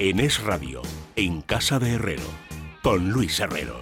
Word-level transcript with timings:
en 0.00 0.18
Es 0.18 0.42
Radio, 0.42 0.80
en 1.14 1.42
Casa 1.42 1.78
de 1.78 1.92
Herrero, 1.92 2.24
con 2.82 3.10
Luis 3.10 3.38
Herrero. 3.38 3.78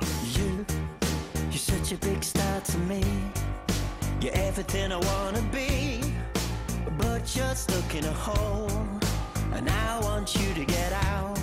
I. 8.10 8.68
And 9.54 9.70
I 9.70 10.00
want 10.02 10.34
you 10.34 10.54
to 10.54 10.64
get 10.64 10.92
out. 10.92 11.38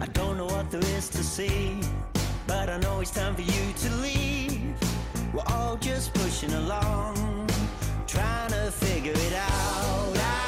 I 0.00 0.06
don't 0.12 0.36
know 0.36 0.46
what 0.46 0.70
there 0.70 0.80
is 0.96 1.08
to 1.10 1.24
see, 1.24 1.80
but 2.46 2.70
I 2.70 2.78
know 2.78 3.00
it's 3.00 3.10
time 3.10 3.34
for 3.34 3.42
you 3.42 3.72
to 3.82 3.94
leave. 3.96 4.76
We're 5.34 5.42
all 5.48 5.76
just 5.76 6.14
pushing 6.14 6.52
along, 6.52 7.48
trying 8.06 8.50
to 8.50 8.70
figure 8.70 9.12
it 9.12 9.34
out. 9.34 10.16
out, 10.16 10.47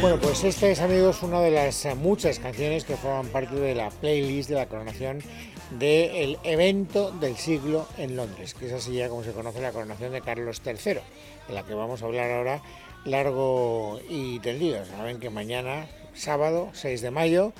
Bueno, 0.00 0.20
pues 0.20 0.44
esta 0.44 0.68
es, 0.68 0.80
amigos, 0.80 1.22
una 1.22 1.40
de 1.40 1.50
las 1.50 1.88
muchas 1.96 2.38
canciones 2.38 2.84
que 2.84 2.96
forman 2.96 3.28
parte 3.28 3.54
de 3.54 3.74
la 3.74 3.88
playlist 3.88 4.50
de 4.50 4.56
la 4.56 4.66
coronación 4.66 5.22
del 5.70 6.38
evento 6.44 7.10
del 7.12 7.36
siglo 7.36 7.88
en 7.96 8.14
Londres, 8.14 8.52
que 8.52 8.66
es 8.66 8.72
así 8.74 8.92
ya 8.92 9.08
como 9.08 9.24
se 9.24 9.32
conoce 9.32 9.60
la 9.62 9.72
coronación 9.72 10.12
de 10.12 10.20
Carlos 10.20 10.60
III, 10.64 11.00
de 11.48 11.54
la 11.54 11.64
que 11.64 11.72
vamos 11.72 12.02
a 12.02 12.04
hablar 12.04 12.30
ahora 12.30 12.62
largo 13.06 13.98
y 14.08 14.38
tendido. 14.40 14.84
Saben 14.84 15.18
que 15.18 15.30
mañana, 15.30 15.86
sábado 16.14 16.68
6 16.74 17.00
de 17.00 17.10
mayo, 17.10 17.52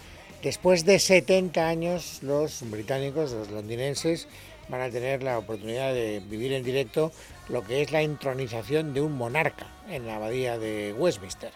después 0.43 0.85
de 0.85 0.99
70 0.99 1.67
años, 1.67 2.19
los 2.23 2.69
británicos, 2.71 3.33
los 3.33 3.51
londinenses, 3.51 4.29
van 4.69 4.83
a 4.83 4.91
tener 4.91 5.23
la 5.23 5.39
oportunidad 5.39 5.95
de 5.95 6.21
vivir 6.29 6.53
en 6.53 6.65
directo 6.65 7.13
lo 7.49 7.65
que 7.65 7.81
es 7.81 7.93
la 7.93 8.03
entronización 8.03 8.93
de 8.93 9.01
un 9.01 9.17
monarca 9.17 9.69
en 9.89 10.07
la 10.07 10.17
abadía 10.17 10.59
de 10.59 10.93
Westminster. 10.99 11.53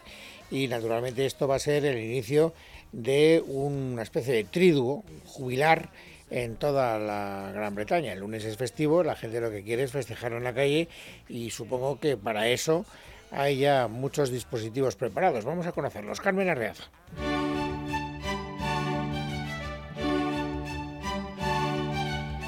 Y 0.51 0.69
naturalmente 0.69 1.27
esto 1.27 1.47
va 1.47 1.57
a 1.57 1.61
ser 1.61 1.85
el 1.85 1.99
inicio 1.99 2.53
de 2.93 3.43
una 3.47 4.03
especie 4.03 4.35
de 4.35 4.45
triduo 4.45 5.05
jubilar 5.25 5.91
en 6.31 6.57
toda 6.57 6.99
la 6.99 7.51
Gran 7.53 7.75
Bretaña. 7.75 8.13
El 8.13 8.21
lunes 8.21 8.45
es 8.45 8.57
festivo, 8.57 9.03
la 9.03 9.17
gente 9.17 9.41
lo 9.41 9.51
que 9.51 9.63
quiere 9.63 9.83
es 9.83 9.93
festejar 9.93 10.33
en 10.33 10.45
la 10.45 10.55
calle 10.55 10.89
y 11.29 11.51
supongo 11.51 11.99
que 11.99 12.17
para 12.17 12.49
eso 12.49 12.85
hay 13.31 13.59
ya 13.59 13.89
muchos 13.89 14.31
dispositivos 14.31 14.97
preparados. 14.97 15.45
Vamos 15.45 15.67
a 15.67 15.73
conocerlos. 15.73 16.21
Carmen 16.21 16.49
Arreaza. 16.49 16.85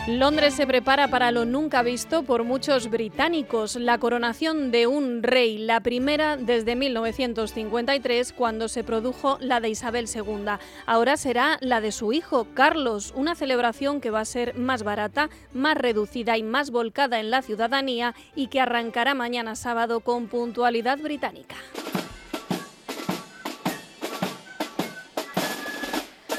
Londres 0.09 0.55
se 0.55 0.67
prepara 0.67 1.07
para 1.07 1.31
lo 1.31 1.45
nunca 1.45 1.81
visto 1.83 2.25
por 2.25 2.43
muchos 2.43 2.91
británicos, 2.91 3.77
la 3.77 3.99
coronación 3.99 4.73
de 4.73 4.89
un 4.89 5.23
rey, 5.23 5.59
la 5.59 5.79
primera 5.79 6.37
desde 6.37 6.75
1953 6.75 8.33
cuando 8.33 8.67
se 8.67 8.83
produjo 8.83 9.39
la 9.41 9.61
de 9.61 9.69
Isabel 9.69 10.09
II. 10.13 10.59
Ahora 10.87 11.17
será 11.17 11.57
la 11.61 11.81
de 11.81 11.93
su 11.93 12.13
hijo, 12.13 12.49
Carlos, 12.53 13.13
una 13.15 13.37
celebración 13.37 14.01
que 14.01 14.11
va 14.11 14.19
a 14.19 14.25
ser 14.25 14.57
más 14.57 14.83
barata, 14.83 15.31
más 15.55 15.77
reducida 15.77 16.37
y 16.37 16.43
más 16.43 16.73
volcada 16.73 17.21
en 17.21 17.31
la 17.31 17.43
ciudadanía 17.43 18.17
y 18.35 18.49
que 18.49 18.61
arrancará 18.61 19.15
mañana 19.15 19.55
sábado 19.55 20.01
con 20.01 20.27
puntualidad 20.27 20.99
británica. 20.99 21.55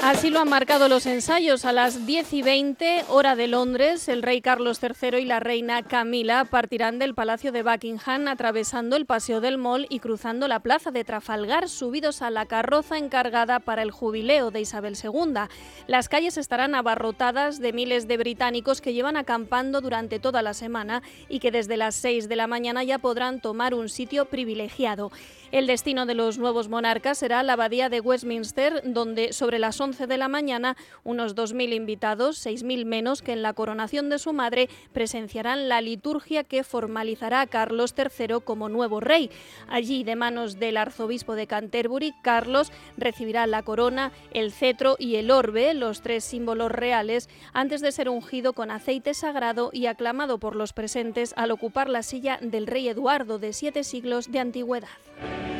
Así 0.06 0.28
lo 0.28 0.38
han 0.38 0.50
marcado 0.50 0.90
los 0.90 1.06
ensayos. 1.06 1.64
A 1.64 1.72
las 1.72 2.04
10 2.04 2.34
y 2.34 2.42
20, 2.42 3.06
hora 3.08 3.36
de 3.36 3.48
Londres, 3.48 4.06
el 4.08 4.22
rey 4.22 4.42
Carlos 4.42 4.78
III 4.82 5.16
y 5.16 5.24
la 5.24 5.40
reina 5.40 5.82
Camila 5.82 6.44
partirán 6.44 6.98
del 6.98 7.14
Palacio 7.14 7.52
de 7.52 7.62
Buckingham 7.62 8.28
atravesando 8.28 8.96
el 8.96 9.06
Paseo 9.06 9.40
del 9.40 9.56
Mall 9.56 9.86
y 9.88 10.00
cruzando 10.00 10.46
la 10.46 10.60
Plaza 10.60 10.90
de 10.90 11.04
Trafalgar, 11.04 11.70
subidos 11.70 12.20
a 12.20 12.28
la 12.28 12.44
carroza 12.44 12.98
encargada 12.98 13.60
para 13.60 13.80
el 13.80 13.92
jubileo 13.92 14.50
de 14.50 14.60
Isabel 14.60 14.94
II. 15.02 15.48
Las 15.86 16.10
calles 16.10 16.36
estarán 16.36 16.74
abarrotadas 16.74 17.58
de 17.58 17.72
miles 17.72 18.06
de 18.06 18.18
británicos 18.18 18.82
que 18.82 18.92
llevan 18.92 19.16
acampando 19.16 19.80
durante 19.80 20.18
toda 20.18 20.42
la 20.42 20.52
semana 20.52 21.02
y 21.30 21.38
que 21.38 21.50
desde 21.50 21.78
las 21.78 21.94
6 21.94 22.28
de 22.28 22.36
la 22.36 22.46
mañana 22.46 22.84
ya 22.84 22.98
podrán 22.98 23.40
tomar 23.40 23.72
un 23.72 23.88
sitio 23.88 24.26
privilegiado. 24.26 25.10
El 25.50 25.66
destino 25.66 26.04
de 26.04 26.14
los 26.14 26.36
nuevos 26.36 26.68
monarcas 26.68 27.16
será 27.16 27.42
la 27.42 27.54
abadía 27.54 27.88
de 27.88 28.00
Westminster, 28.00 28.82
donde 28.84 29.32
sobre 29.32 29.58
las 29.58 29.80
11 29.80 29.93
de 29.98 30.18
la 30.18 30.28
mañana 30.28 30.76
unos 31.04 31.34
2.000 31.36 31.74
invitados, 31.74 32.44
6.000 32.44 32.84
menos 32.84 33.22
que 33.22 33.32
en 33.32 33.42
la 33.42 33.52
coronación 33.52 34.08
de 34.08 34.18
su 34.18 34.32
madre, 34.32 34.68
presenciarán 34.92 35.68
la 35.68 35.80
liturgia 35.80 36.44
que 36.44 36.64
formalizará 36.64 37.40
a 37.40 37.46
Carlos 37.46 37.94
III 37.96 38.40
como 38.44 38.68
nuevo 38.68 39.00
rey. 39.00 39.30
Allí, 39.68 40.04
de 40.04 40.16
manos 40.16 40.58
del 40.58 40.76
arzobispo 40.76 41.34
de 41.34 41.46
Canterbury, 41.46 42.12
Carlos 42.22 42.72
recibirá 42.96 43.46
la 43.46 43.62
corona, 43.62 44.12
el 44.32 44.52
cetro 44.52 44.96
y 44.98 45.16
el 45.16 45.30
orbe, 45.30 45.74
los 45.74 46.02
tres 46.02 46.24
símbolos 46.24 46.72
reales, 46.72 47.28
antes 47.52 47.80
de 47.80 47.92
ser 47.92 48.08
ungido 48.08 48.52
con 48.52 48.70
aceite 48.70 49.14
sagrado 49.14 49.70
y 49.72 49.86
aclamado 49.86 50.38
por 50.38 50.56
los 50.56 50.72
presentes 50.72 51.32
al 51.36 51.50
ocupar 51.50 51.88
la 51.88 52.02
silla 52.02 52.38
del 52.40 52.66
rey 52.66 52.88
Eduardo 52.88 53.38
de 53.38 53.52
siete 53.52 53.84
siglos 53.84 54.30
de 54.30 54.40
antigüedad. 54.40 55.53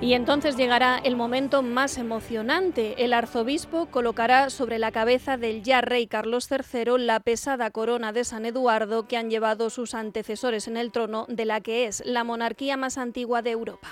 Y 0.00 0.12
entonces 0.12 0.56
llegará 0.56 0.96
el 0.98 1.16
momento 1.16 1.62
más 1.62 1.98
emocionante. 1.98 3.04
El 3.04 3.12
arzobispo 3.12 3.86
colocará 3.86 4.48
sobre 4.48 4.78
la 4.78 4.92
cabeza 4.92 5.36
del 5.36 5.64
ya 5.64 5.80
rey 5.80 6.06
Carlos 6.06 6.48
III 6.50 6.98
la 6.98 7.18
pesada 7.18 7.70
corona 7.70 8.12
de 8.12 8.22
San 8.22 8.46
Eduardo 8.46 9.08
que 9.08 9.16
han 9.16 9.28
llevado 9.28 9.70
sus 9.70 9.94
antecesores 9.94 10.68
en 10.68 10.76
el 10.76 10.92
trono 10.92 11.26
de 11.28 11.44
la 11.46 11.60
que 11.60 11.86
es 11.86 12.02
la 12.06 12.22
monarquía 12.22 12.76
más 12.76 12.96
antigua 12.96 13.42
de 13.42 13.50
Europa. 13.50 13.88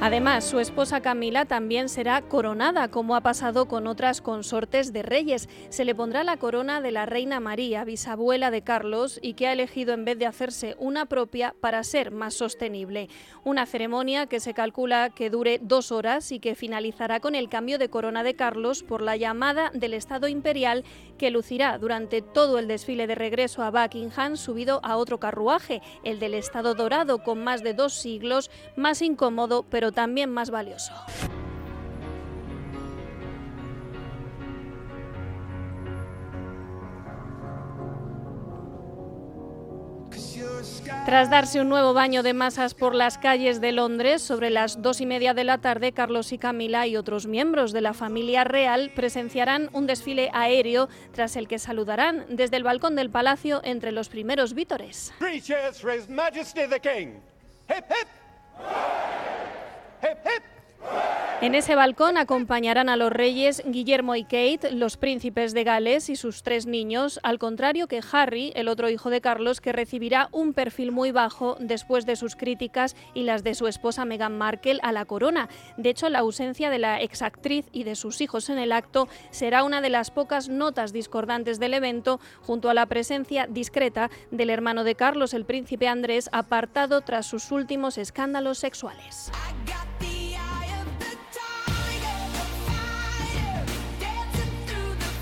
Además, 0.00 0.44
su 0.44 0.60
esposa 0.60 1.00
Camila 1.00 1.44
también 1.44 1.88
será 1.88 2.22
coronada, 2.22 2.88
como 2.88 3.16
ha 3.16 3.20
pasado 3.20 3.66
con 3.66 3.88
otras 3.88 4.20
consortes 4.20 4.92
de 4.92 5.02
reyes. 5.02 5.48
Se 5.70 5.84
le 5.84 5.92
pondrá 5.92 6.22
la 6.22 6.36
corona 6.36 6.80
de 6.80 6.92
la 6.92 7.04
reina 7.04 7.40
María, 7.40 7.82
bisabuela 7.82 8.52
de 8.52 8.62
Carlos, 8.62 9.18
y 9.22 9.34
que 9.34 9.48
ha 9.48 9.52
elegido 9.52 9.94
en 9.94 10.04
vez 10.04 10.16
de 10.16 10.26
hacerse 10.26 10.76
una 10.78 11.06
propia 11.06 11.52
para 11.60 11.82
ser 11.82 12.12
más 12.12 12.34
sostenible. 12.34 13.08
Una 13.42 13.66
ceremonia 13.66 14.26
que 14.26 14.38
se 14.38 14.54
calcula 14.54 15.10
que 15.10 15.30
dure 15.30 15.58
dos 15.60 15.90
horas 15.90 16.30
y 16.30 16.38
que 16.38 16.54
finalizará 16.54 17.18
con 17.18 17.34
el 17.34 17.48
cambio 17.48 17.76
de 17.76 17.90
corona 17.90 18.22
de 18.22 18.34
Carlos 18.34 18.84
por 18.84 19.02
la 19.02 19.16
llamada 19.16 19.72
del 19.74 19.94
Estado 19.94 20.28
Imperial 20.28 20.84
que 21.18 21.30
lucirá 21.32 21.76
durante 21.76 22.22
todo 22.22 22.58
el 22.58 22.68
desfile 22.68 23.08
de 23.08 23.16
regreso 23.16 23.62
a 23.62 23.70
Buckingham 23.70 24.36
subido 24.36 24.80
a 24.84 24.96
otro 24.96 25.18
carruaje, 25.18 25.82
el 26.04 26.20
del 26.20 26.34
Estado 26.34 26.74
Dorado, 26.74 27.24
con 27.24 27.42
más 27.42 27.64
de 27.64 27.74
dos 27.74 27.94
siglos, 27.94 28.50
más 28.76 29.02
incómodo 29.02 29.66
pero 29.68 29.87
también 29.92 30.30
más 30.30 30.50
valioso. 30.50 30.92
Tras 41.08 41.30
darse 41.30 41.58
un 41.58 41.70
nuevo 41.70 41.94
baño 41.94 42.22
de 42.22 42.34
masas 42.34 42.74
por 42.74 42.94
las 42.94 43.16
calles 43.16 43.62
de 43.62 43.72
Londres, 43.72 44.20
sobre 44.20 44.50
las 44.50 44.82
dos 44.82 45.00
y 45.00 45.06
media 45.06 45.32
de 45.32 45.42
la 45.42 45.56
tarde, 45.56 45.92
Carlos 45.92 46.32
y 46.32 46.38
Camila 46.38 46.86
y 46.86 46.96
otros 46.96 47.26
miembros 47.26 47.72
de 47.72 47.80
la 47.80 47.94
familia 47.94 48.44
real 48.44 48.92
presenciarán 48.94 49.70
un 49.72 49.86
desfile 49.86 50.28
aéreo 50.34 50.90
tras 51.12 51.36
el 51.36 51.48
que 51.48 51.58
saludarán 51.58 52.26
desde 52.28 52.58
el 52.58 52.62
balcón 52.62 52.94
del 52.94 53.08
palacio 53.08 53.62
entre 53.64 53.90
los 53.90 54.10
primeros 54.10 54.52
vítores. 54.52 55.14
Hip, 57.70 57.84
hip. 57.88 59.27
hip, 60.00 60.18
hip. 60.24 60.42
En 61.40 61.54
ese 61.54 61.76
balcón 61.76 62.16
acompañarán 62.16 62.88
a 62.88 62.96
los 62.96 63.12
reyes 63.12 63.62
Guillermo 63.64 64.16
y 64.16 64.24
Kate, 64.24 64.72
los 64.72 64.96
príncipes 64.96 65.54
de 65.54 65.62
Gales 65.62 66.10
y 66.10 66.16
sus 66.16 66.42
tres 66.42 66.66
niños, 66.66 67.20
al 67.22 67.38
contrario 67.38 67.86
que 67.86 68.00
Harry, 68.10 68.52
el 68.56 68.66
otro 68.66 68.90
hijo 68.90 69.08
de 69.08 69.20
Carlos, 69.20 69.60
que 69.60 69.72
recibirá 69.72 70.28
un 70.32 70.52
perfil 70.52 70.90
muy 70.90 71.12
bajo 71.12 71.56
después 71.60 72.06
de 72.06 72.16
sus 72.16 72.34
críticas 72.34 72.96
y 73.14 73.22
las 73.22 73.44
de 73.44 73.54
su 73.54 73.68
esposa 73.68 74.04
Meghan 74.04 74.36
Markle 74.36 74.80
a 74.82 74.90
la 74.90 75.04
corona. 75.04 75.48
De 75.76 75.90
hecho, 75.90 76.08
la 76.08 76.18
ausencia 76.18 76.70
de 76.70 76.80
la 76.80 77.00
exactriz 77.00 77.66
y 77.70 77.84
de 77.84 77.94
sus 77.94 78.20
hijos 78.20 78.50
en 78.50 78.58
el 78.58 78.72
acto 78.72 79.06
será 79.30 79.62
una 79.62 79.80
de 79.80 79.90
las 79.90 80.10
pocas 80.10 80.48
notas 80.48 80.92
discordantes 80.92 81.60
del 81.60 81.74
evento, 81.74 82.18
junto 82.42 82.68
a 82.68 82.74
la 82.74 82.86
presencia 82.86 83.46
discreta 83.46 84.10
del 84.32 84.50
hermano 84.50 84.82
de 84.82 84.96
Carlos, 84.96 85.34
el 85.34 85.44
príncipe 85.44 85.86
Andrés, 85.86 86.28
apartado 86.32 87.00
tras 87.02 87.26
sus 87.26 87.52
últimos 87.52 87.96
escándalos 87.96 88.58
sexuales. 88.58 89.30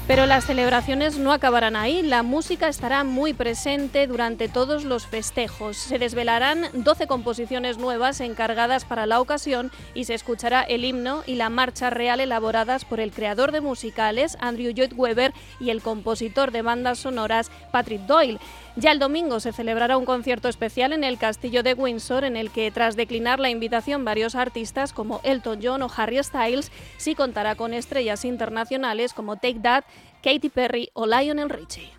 Pero 0.06 0.26
las 0.26 0.44
celebraciones 0.46 1.18
no 1.18 1.32
acabarán 1.32 1.74
ahí, 1.74 2.00
la 2.00 2.22
música 2.22 2.68
estará 2.68 3.02
muy 3.02 3.32
presente 3.32 4.06
durante 4.06 4.46
todos 4.46 4.84
los 4.84 5.04
festejos. 5.04 5.76
Se 5.76 5.98
desvelarán 5.98 6.66
12 6.74 7.08
composiciones 7.08 7.78
nuevas 7.78 8.20
encargadas 8.20 8.84
para 8.84 9.06
la 9.06 9.20
ocasión 9.20 9.72
y 9.94 10.04
se 10.04 10.14
escuchará 10.14 10.62
el 10.62 10.84
himno 10.84 11.24
y 11.26 11.34
la 11.34 11.50
marcha 11.50 11.90
real 11.90 12.20
elaboradas 12.20 12.84
por 12.84 13.00
el 13.00 13.10
creador 13.10 13.50
de 13.50 13.60
musicales 13.60 14.38
Andrew 14.40 14.72
Lloyd 14.72 14.92
Webber 14.94 15.34
y 15.58 15.70
el 15.70 15.82
compositor 15.82 16.52
de 16.52 16.62
bandas 16.62 17.00
sonoras 17.00 17.50
Patrick 17.72 18.02
Doyle. 18.02 18.38
Ya 18.78 18.92
el 18.92 18.98
domingo 18.98 19.40
se 19.40 19.54
celebrará 19.54 19.96
un 19.96 20.04
concierto 20.04 20.48
especial 20.48 20.92
en 20.92 21.02
el 21.02 21.16
Castillo 21.16 21.62
de 21.62 21.72
Windsor 21.72 22.24
en 22.24 22.36
el 22.36 22.50
que 22.50 22.70
tras 22.70 22.94
declinar 22.94 23.40
la 23.40 23.48
invitación 23.48 24.04
varios 24.04 24.34
artistas 24.34 24.92
como 24.92 25.20
Elton 25.24 25.60
John 25.62 25.80
o 25.80 25.90
Harry 25.96 26.22
Styles 26.22 26.70
sí 26.98 27.14
contará 27.14 27.54
con 27.54 27.72
estrellas 27.72 28.26
internacionales 28.26 29.14
como 29.14 29.36
Take 29.36 29.60
That, 29.60 29.84
Katy 30.22 30.50
Perry 30.50 30.90
o 30.92 31.06
Lionel 31.06 31.48
Richie. 31.48 31.90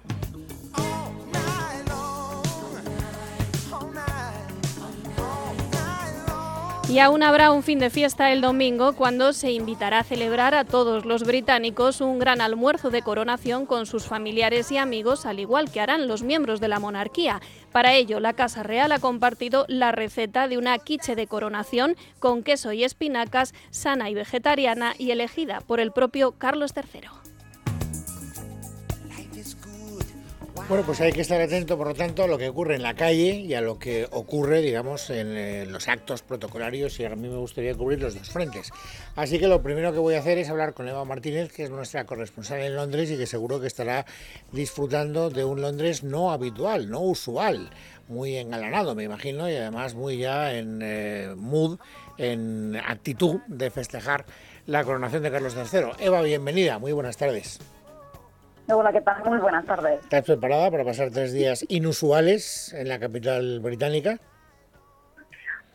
Y 6.89 6.99
aún 6.99 7.21
habrá 7.21 7.51
un 7.51 7.63
fin 7.63 7.79
de 7.79 7.89
fiesta 7.89 8.31
el 8.31 8.39
domingo 8.39 8.93
cuando 8.93 9.33
se 9.33 9.51
invitará 9.51 9.99
a 9.99 10.03
celebrar 10.05 10.55
a 10.55 10.63
todos 10.63 11.05
los 11.05 11.23
británicos 11.23 11.99
un 11.99 12.17
gran 12.17 12.39
almuerzo 12.39 12.89
de 12.91 13.01
coronación 13.01 13.65
con 13.65 13.85
sus 13.85 14.05
familiares 14.05 14.71
y 14.71 14.77
amigos, 14.77 15.25
al 15.25 15.41
igual 15.41 15.69
que 15.69 15.81
harán 15.81 16.07
los 16.07 16.23
miembros 16.23 16.61
de 16.61 16.69
la 16.69 16.79
monarquía. 16.79 17.41
Para 17.73 17.93
ello, 17.93 18.21
la 18.21 18.31
Casa 18.31 18.63
Real 18.63 18.93
ha 18.93 18.99
compartido 18.99 19.65
la 19.67 19.91
receta 19.91 20.47
de 20.47 20.57
una 20.57 20.79
quiche 20.79 21.15
de 21.15 21.27
coronación 21.27 21.97
con 22.19 22.41
queso 22.41 22.71
y 22.71 22.85
espinacas, 22.85 23.53
sana 23.69 24.09
y 24.09 24.13
vegetariana 24.13 24.93
y 24.97 25.11
elegida 25.11 25.59
por 25.59 25.81
el 25.81 25.91
propio 25.91 26.31
Carlos 26.31 26.71
III. 26.73 27.26
Bueno, 30.69 30.83
pues 30.85 30.99
hay 30.99 31.13
que 31.13 31.21
estar 31.21 31.39
atento, 31.39 31.77
por 31.77 31.87
lo 31.87 31.93
tanto, 31.93 32.25
a 32.25 32.27
lo 32.27 32.37
que 32.37 32.49
ocurre 32.49 32.75
en 32.75 32.83
la 32.83 32.93
calle 32.93 33.35
y 33.35 33.53
a 33.53 33.61
lo 33.61 33.79
que 33.79 34.05
ocurre, 34.11 34.61
digamos, 34.61 35.09
en 35.09 35.37
eh, 35.37 35.65
los 35.65 35.87
actos 35.87 36.23
protocolarios 36.23 36.99
y 36.99 37.05
a 37.05 37.15
mí 37.15 37.29
me 37.29 37.37
gustaría 37.37 37.73
cubrir 37.73 38.01
los 38.01 38.15
dos 38.15 38.29
frentes. 38.29 38.71
Así 39.15 39.39
que 39.39 39.47
lo 39.47 39.63
primero 39.63 39.93
que 39.93 39.99
voy 39.99 40.15
a 40.15 40.19
hacer 40.19 40.37
es 40.37 40.49
hablar 40.49 40.73
con 40.73 40.89
Eva 40.89 41.05
Martínez, 41.05 41.53
que 41.53 41.63
es 41.63 41.69
nuestra 41.69 42.05
corresponsal 42.05 42.59
en 42.59 42.75
Londres 42.75 43.09
y 43.09 43.17
que 43.17 43.27
seguro 43.27 43.61
que 43.61 43.67
estará 43.67 44.05
disfrutando 44.51 45.29
de 45.29 45.45
un 45.45 45.61
Londres 45.61 46.03
no 46.03 46.31
habitual, 46.33 46.89
no 46.89 46.99
usual, 46.99 47.69
muy 48.09 48.35
engalanado, 48.35 48.93
me 48.93 49.05
imagino, 49.05 49.49
y 49.49 49.55
además 49.55 49.95
muy 49.95 50.17
ya 50.17 50.53
en 50.53 50.81
eh, 50.83 51.33
mood, 51.37 51.79
en 52.17 52.75
actitud 52.75 53.39
de 53.47 53.71
festejar 53.71 54.25
la 54.65 54.83
coronación 54.83 55.23
de 55.23 55.31
Carlos 55.31 55.55
III. 55.55 56.05
Eva, 56.05 56.21
bienvenida, 56.23 56.77
muy 56.77 56.91
buenas 56.91 57.15
tardes. 57.15 57.57
Hola, 58.69 58.91
¿qué 58.91 58.99
tal? 58.99 59.23
Muy 59.23 59.37
buenas 59.37 59.65
tardes. 59.65 60.01
¿Estás 60.01 60.25
preparada 60.25 60.69
para 60.69 60.83
pasar 60.83 61.09
tres 61.09 61.31
días 61.31 61.65
inusuales 61.69 62.73
en 62.73 62.89
la 62.89 62.99
capital 62.99 63.61
británica? 63.61 64.17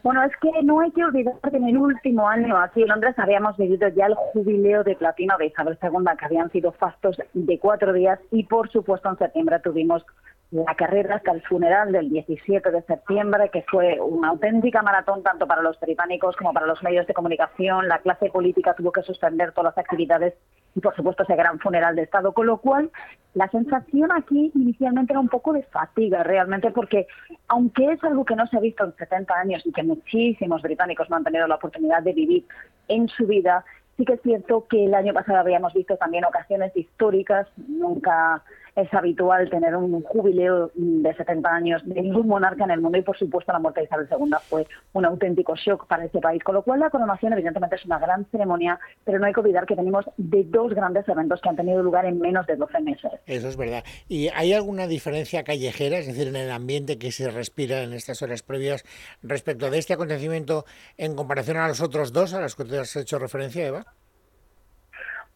Bueno, 0.03 0.23
es 0.25 0.33
que 0.43 0.51
no 0.63 0.81
hay 0.81 0.91
que 0.91 1.03
olvidar 1.03 1.35
que 1.49 1.57
en 1.57 1.69
el 1.69 1.79
último 1.79 2.29
año 2.29 2.59
aquí 2.59 2.83
en 2.83 2.89
Londres 2.89 3.15
habíamos 3.19 3.57
vivido 3.57 3.89
ya 3.89 4.07
el 4.07 4.15
jubileo 4.15 4.85
de 4.85 4.97
platino 4.97 5.39
de 5.39 5.47
Isabel 5.47 5.79
II, 5.81 5.91
que 6.19 6.25
habían 6.25 6.51
sido 6.51 6.73
fastos 6.73 7.17
de 7.33 7.59
cuatro 7.59 7.95
días 7.95 8.19
y 8.31 8.43
por 8.43 8.71
supuesto 8.71 9.09
en 9.09 9.17
septiembre 9.17 9.61
tuvimos 9.61 10.05
la 10.51 10.75
carrera 10.75 11.17
hasta 11.17 11.33
el 11.33 11.41
funeral 11.43 11.93
del 11.93 12.11
17 12.11 12.71
de 12.71 12.83
septiembre, 12.83 13.49
que 13.51 13.65
fue 13.71 13.99
una 14.01 14.29
auténtica 14.29 14.83
maratón 14.83 15.23
tanto 15.23 15.47
para 15.47 15.63
los 15.63 15.81
británicos 15.81 16.37
como 16.37 16.53
para 16.53 16.67
los 16.67 16.83
medios 16.83 17.07
de 17.07 17.15
comunicación. 17.15 17.89
La 17.89 18.01
clase 18.01 18.29
política 18.29 18.75
tuvo 18.75 18.93
que 18.93 19.03
suspender 19.03 19.53
todas 19.53 19.75
las 19.75 19.79
actividades 19.83 20.35
y, 20.75 20.81
por 20.81 20.95
supuesto, 20.97 21.23
ese 21.23 21.37
gran 21.37 21.59
funeral 21.59 21.97
de 21.97 22.03
Estado. 22.03 22.33
Con 22.33 22.47
lo 22.47 22.59
cual, 22.59 22.91
la 23.35 23.49
sensación 23.49 24.11
aquí 24.13 24.51
inicialmente 24.55 25.13
era 25.13 25.21
un 25.21 25.29
poco 25.29 25.53
de 25.53 25.63
fatiga, 25.65 26.23
realmente, 26.23 26.71
porque 26.71 27.07
aunque 27.49 27.93
es 27.93 28.05
algo 28.05 28.25
que 28.25 28.37
no 28.37 28.47
se 28.47 28.57
ha 28.57 28.61
visto 28.61 28.85
en 28.85 28.95
70 28.95 29.35
años 29.35 29.63
y 29.67 29.73
que 29.73 29.83
muchísimos 29.83 30.63
británicos 30.63 31.09
no 31.11 31.17
han 31.17 31.25
tenido 31.25 31.47
la 31.47 31.57
oportunidad 31.57 32.03
de 32.03 32.13
vivir 32.13 32.47
en 32.89 33.09
su 33.09 33.27
vida, 33.27 33.65
sí 33.97 34.05
que 34.05 34.15
es 34.15 34.23
cierto 34.23 34.67
que 34.69 34.87
el 34.87 34.95
año 34.95 35.13
pasado 35.13 35.39
habíamos 35.39 35.73
visto 35.75 35.97
también 35.97 36.25
ocasiones 36.25 36.77
históricas, 36.77 37.47
nunca 37.57 38.43
es 38.75 38.93
habitual 38.95 39.51
tener 39.51 39.77
un 39.77 40.03
jubileo 40.03 40.71
de 40.75 41.15
70 41.15 41.49
años 41.49 41.83
de 41.85 42.01
ningún 42.01 42.27
monarca 42.27 42.65
en 42.65 42.71
el 42.71 42.81
mundo 42.81 42.99
y 42.99 43.03
por 43.03 43.17
supuesto 43.19 43.53
la 43.53 43.59
muerte 43.59 43.81
de 43.81 43.87
Isabel 43.87 44.09
II 44.11 44.31
fue 44.49 44.67
un 44.95 45.05
auténtico 45.05 45.55
shock 45.57 45.87
para 45.87 46.05
este 46.05 46.21
país, 46.21 46.43
con 46.43 46.55
lo 46.55 46.63
cual 46.63 46.81
la 46.81 46.91
coronación 46.91 47.33
evidentemente 47.33 47.77
es 47.77 47.85
una 47.85 47.99
gran 47.99 48.25
ceremonia, 48.31 48.79
pero 49.05 49.19
no 49.19 49.27
hay 49.27 49.33
que 49.33 49.41
olvidar 49.41 49.67
que 49.67 49.75
venimos 49.75 50.07
de 50.17 50.45
dos 50.45 50.73
grandes 50.75 51.07
eventos 51.09 51.41
que 51.41 51.49
han 51.49 51.57
tenido 51.57 51.83
lugar 51.83 52.07
en 52.07 52.19
menos 52.19 52.47
de 52.47 52.57
12 52.57 52.81
meses. 52.81 53.13
Eso 53.27 53.49
es 53.49 53.57
verdad. 53.57 53.85
¿Y 54.09 54.29
hay 54.29 54.53
alguna 54.53 54.87
diferencia 54.87 55.45
callejera, 55.45 55.99
es 55.99 56.07
decir, 56.07 56.29
en 56.29 56.37
el 56.37 56.51
ambiente 56.51 56.99
que 56.99 57.13
se 57.13 57.31
respira 57.31 57.83
en 57.83 57.93
estas 57.93 58.23
horas 58.23 58.43
previas 58.43 58.85
respecto 59.23 59.71
de 59.71 59.79
este 59.79 59.95
acontecimiento 59.95 60.65
en 60.97 61.15
comparación 61.15 61.59
a 61.59 61.69
los 61.69 61.81
otros 61.81 62.13
dos 62.13 62.33
a 62.35 62.41
los 62.41 62.57
que 62.57 62.65
te 62.65 62.79
has 62.79 62.97
hecho 62.97 63.19
referencia, 63.19 63.67
Eva? 63.67 63.85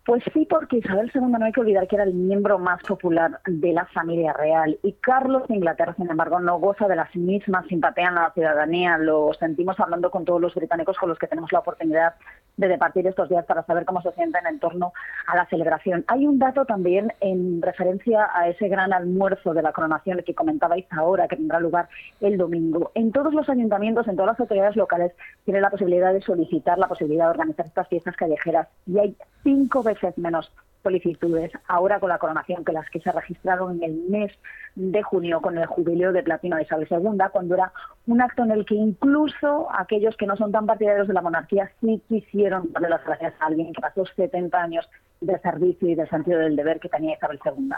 Pues 0.06 0.22
sí, 0.32 0.46
porque 0.48 0.76
Isabel 0.76 1.10
II 1.12 1.22
no 1.22 1.44
hay 1.44 1.50
que 1.50 1.60
olvidar 1.60 1.88
que 1.88 1.96
era 1.96 2.04
el 2.04 2.14
miembro 2.14 2.60
más 2.60 2.80
popular 2.84 3.40
de 3.44 3.72
la 3.72 3.86
familia 3.86 4.32
real 4.32 4.78
y 4.84 4.92
Carlos 4.92 5.48
de 5.48 5.56
Inglaterra, 5.56 5.94
sin 5.96 6.08
embargo, 6.08 6.38
no 6.38 6.60
goza 6.60 6.86
de 6.86 6.94
las 6.94 7.14
mismas 7.16 7.66
simpatías 7.66 8.10
en 8.10 8.14
la 8.14 8.30
ciudadanía. 8.30 8.98
Lo 8.98 9.32
sentimos 9.34 9.80
hablando 9.80 10.12
con 10.12 10.24
todos 10.24 10.40
los 10.40 10.54
británicos 10.54 10.96
con 10.96 11.08
los 11.08 11.18
que 11.18 11.26
tenemos 11.26 11.50
la 11.50 11.58
oportunidad 11.58 12.14
de 12.56 12.68
departir 12.68 13.04
estos 13.08 13.28
días 13.28 13.44
para 13.46 13.64
saber 13.64 13.84
cómo 13.84 14.00
se 14.00 14.12
sienten 14.12 14.46
en 14.46 14.60
torno 14.60 14.92
a 15.26 15.34
la 15.34 15.46
celebración. 15.46 16.04
Hay 16.06 16.24
un 16.24 16.38
dato 16.38 16.64
también 16.66 17.12
en 17.20 17.60
referencia 17.60 18.30
a 18.32 18.48
ese 18.48 18.68
gran 18.68 18.92
almuerzo 18.92 19.54
de 19.54 19.62
la 19.62 19.72
coronación 19.72 20.22
que 20.24 20.36
comentabais 20.36 20.86
ahora, 20.92 21.26
que 21.26 21.34
tendrá 21.34 21.58
lugar 21.58 21.88
el 22.20 22.38
domingo. 22.38 22.92
En 22.94 23.10
todos 23.10 23.34
los 23.34 23.48
ayuntamientos, 23.48 24.06
en 24.06 24.14
todas 24.14 24.34
las 24.34 24.40
autoridades 24.40 24.76
locales, 24.76 25.12
tienen 25.44 25.62
la 25.62 25.70
posibilidad 25.70 26.12
de 26.12 26.22
solicitar 26.22 26.78
la 26.78 26.86
posibilidad 26.86 27.24
de 27.24 27.30
organizar 27.30 27.66
estas 27.66 27.88
fiestas 27.88 28.14
callejeras 28.14 28.68
y 28.86 29.00
hay 29.00 29.16
cinco 29.42 29.82
veces 29.82 29.95
menos 30.16 30.52
solicitudes 30.82 31.50
ahora 31.66 31.98
con 31.98 32.10
la 32.10 32.18
coronación 32.18 32.64
que 32.64 32.72
las 32.72 32.88
que 32.90 33.00
se 33.00 33.10
registraron 33.10 33.76
en 33.76 33.82
el 33.82 33.94
mes 34.08 34.32
de 34.76 35.02
junio 35.02 35.40
con 35.40 35.58
el 35.58 35.66
jubileo 35.66 36.12
de 36.12 36.22
platino 36.22 36.56
de 36.56 36.62
Isabel 36.62 36.86
II, 36.88 37.24
cuando 37.32 37.54
era 37.54 37.72
un 38.06 38.20
acto 38.22 38.44
en 38.44 38.52
el 38.52 38.64
que 38.64 38.76
incluso 38.76 39.68
aquellos 39.76 40.16
que 40.16 40.26
no 40.26 40.36
son 40.36 40.52
tan 40.52 40.66
partidarios 40.66 41.08
de 41.08 41.14
la 41.14 41.22
monarquía 41.22 41.72
sí 41.80 42.00
quisieron 42.08 42.72
darle 42.72 42.90
las 42.90 43.04
gracias 43.04 43.34
a 43.40 43.46
alguien 43.46 43.72
que 43.72 43.80
pasó 43.80 44.06
70 44.06 44.56
años 44.62 44.88
de 45.20 45.38
servicio 45.40 45.88
y 45.88 45.94
de 45.94 46.06
sentido 46.08 46.38
del 46.38 46.56
deber 46.56 46.78
que 46.78 46.88
tenía 46.88 47.16
Isabel 47.16 47.38
II. 47.44 47.70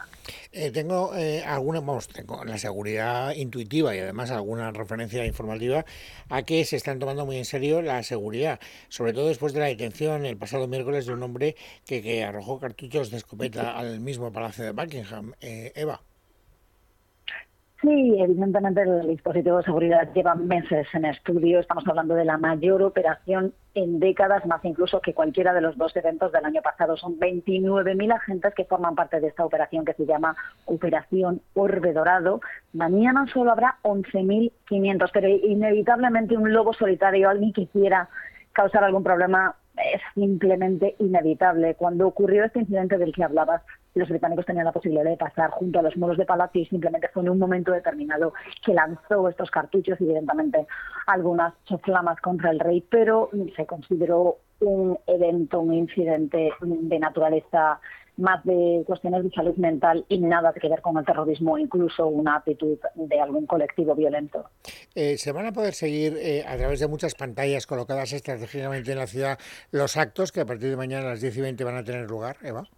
Eh, 0.53 0.71
tengo 0.71 1.15
eh, 1.15 1.43
alguna, 1.45 1.81
vamos, 1.81 2.09
tengo 2.09 2.45
la 2.45 2.59
seguridad 2.59 3.35
intuitiva 3.35 3.95
y 3.95 4.01
además 4.01 4.31
alguna 4.31 4.71
referencia 4.73 5.25
informativa 5.25 5.85
a 6.29 6.43
que 6.43 6.65
se 6.65 6.77
están 6.77 6.99
tomando 6.99 7.27
muy 7.27 7.37
en 7.37 7.45
serio 7.45 7.83
la 7.83 8.03
seguridad, 8.03 8.59
sobre 8.89 9.13
todo 9.13 9.29
después 9.29 9.53
de 9.53 9.61
la 9.61 9.67
detención 9.67 10.27
el 10.27 10.37
pasado 10.37 10.67
miércoles 10.67 11.07
de 11.07 11.13
un 11.13 11.23
hombre 11.23 11.57
que, 11.87 12.03
que 12.03 12.25
arrojó 12.25 12.59
cartuchos 12.59 13.11
de 13.11 13.19
escopeta 13.19 13.77
al 13.79 14.01
mismo 14.01 14.33
Palacio 14.33 14.65
de 14.65 14.73
Buckingham. 14.73 15.35
Eh, 15.41 15.73
Eva. 15.75 16.01
Sí, 17.81 18.21
evidentemente 18.21 18.83
el 18.83 19.07
dispositivo 19.07 19.59
de 19.59 19.63
seguridad 19.63 20.13
lleva 20.13 20.35
meses 20.35 20.89
en 20.95 21.05
estudio. 21.05 21.61
Estamos 21.61 21.87
hablando 21.87 22.17
de 22.17 22.25
la 22.25 22.37
mayor 22.37 22.83
operación 22.83 23.55
en 23.75 24.01
décadas, 24.01 24.45
más 24.47 24.65
incluso 24.65 25.01
que 25.01 25.15
cualquiera 25.15 25.55
de 25.55 25.61
los 25.61 25.79
dos 25.79 25.95
eventos 25.95 26.33
del 26.33 26.45
año 26.45 26.61
pasado. 26.61 26.97
Son 26.97 27.21
29.000 27.21 28.13
agentes 28.13 28.53
que 28.55 28.65
forman 28.65 28.97
parte 28.97 29.21
de 29.21 29.29
esta 29.29 29.45
operación 29.45 29.85
que 29.85 29.95
se 29.95 30.07
llama 30.07 30.35
Operación 30.65 31.41
Orbe 31.55 31.93
Dorado. 31.93 32.41
Mañana 32.73 33.27
solo 33.33 33.53
habrá 33.53 33.77
11.500, 33.83 35.11
pero 35.13 35.29
inevitablemente 35.29 36.37
un 36.37 36.53
lobo 36.53 36.73
solitario, 36.73 37.31
alguien 37.31 37.53
que 37.53 37.69
quiera 37.69 38.09
causar 38.53 38.83
algún 38.83 39.05
problema, 39.05 39.55
es 39.77 40.03
simplemente 40.15 40.97
inevitable. 40.99 41.77
Cuando 41.77 42.09
ocurrió 42.09 42.45
este 42.45 42.59
incidente 42.59 42.99
del 42.99 43.13
que 43.13 43.23
hablabas, 43.23 43.63
los 43.99 44.09
británicos 44.09 44.47
tenían 44.47 44.65
la 44.65 44.73
posibilidad 44.73 45.05
de 45.05 45.17
pasar 45.17 45.51
junto 45.51 45.79
a 45.79 45.83
los 45.83 45.97
muros 45.97 46.17
de 46.17 46.25
Palacio 46.25 46.63
y 46.63 46.67
simplemente 46.67 47.09
fue 47.09 47.23
en 47.23 47.31
un 47.31 47.39
momento 47.39 47.73
determinado 47.73 48.33
que 48.65 48.75
lanzó 48.75 49.29
estos 49.29 49.51
cartuchos 49.51 50.01
y 50.01 50.05
evidentemente 50.05 50.67
algunas 51.07 51.55
flamas 51.83 52.21
contra 52.21 52.51
el 52.51 52.61
rey, 52.61 52.85
pero 52.89 53.31
se 53.57 53.67
consideró 53.67 54.39
un 54.61 54.99
evento, 55.07 55.61
un 55.61 55.75
incidente 55.75 56.51
de 56.61 56.99
naturaleza 56.99 57.81
más 58.19 58.45
de 58.45 58.83
cuestiones 58.87 59.23
de 59.25 59.31
salud 59.31 59.57
mental 59.57 60.05
y 60.09 60.19
nada 60.19 60.53
que 60.53 60.69
ver 60.69 60.83
con 60.83 60.97
el 60.99 61.05
terrorismo, 61.05 61.57
incluso 61.57 62.07
una 62.07 62.37
actitud 62.37 62.79
de 62.97 63.21
algún 63.21 63.47
colectivo 63.47 63.95
violento. 63.95 64.51
Eh, 64.95 65.17
¿Se 65.17 65.33
van 65.33 65.47
a 65.47 65.53
poder 65.53 65.75
seguir 65.75 66.17
eh, 66.17 66.45
a 66.47 66.57
través 66.57 66.81
de 66.81 66.89
muchas 66.89 67.15
pantallas 67.15 67.67
colocadas 67.67 68.13
estratégicamente 68.13 68.93
en 68.93 68.99
la 68.99 69.07
ciudad 69.07 69.39
los 69.71 69.97
actos 69.97 70.33
que 70.33 70.41
a 70.41 70.47
partir 70.47 70.69
de 70.71 70.77
mañana 70.77 71.07
a 71.07 71.11
las 71.11 71.21
10 71.21 71.37
y 71.37 71.41
20 71.41 71.65
van 71.65 71.77
a 71.77 71.85
tener 71.85 72.09
lugar, 72.11 72.37
Eva? 72.43 72.69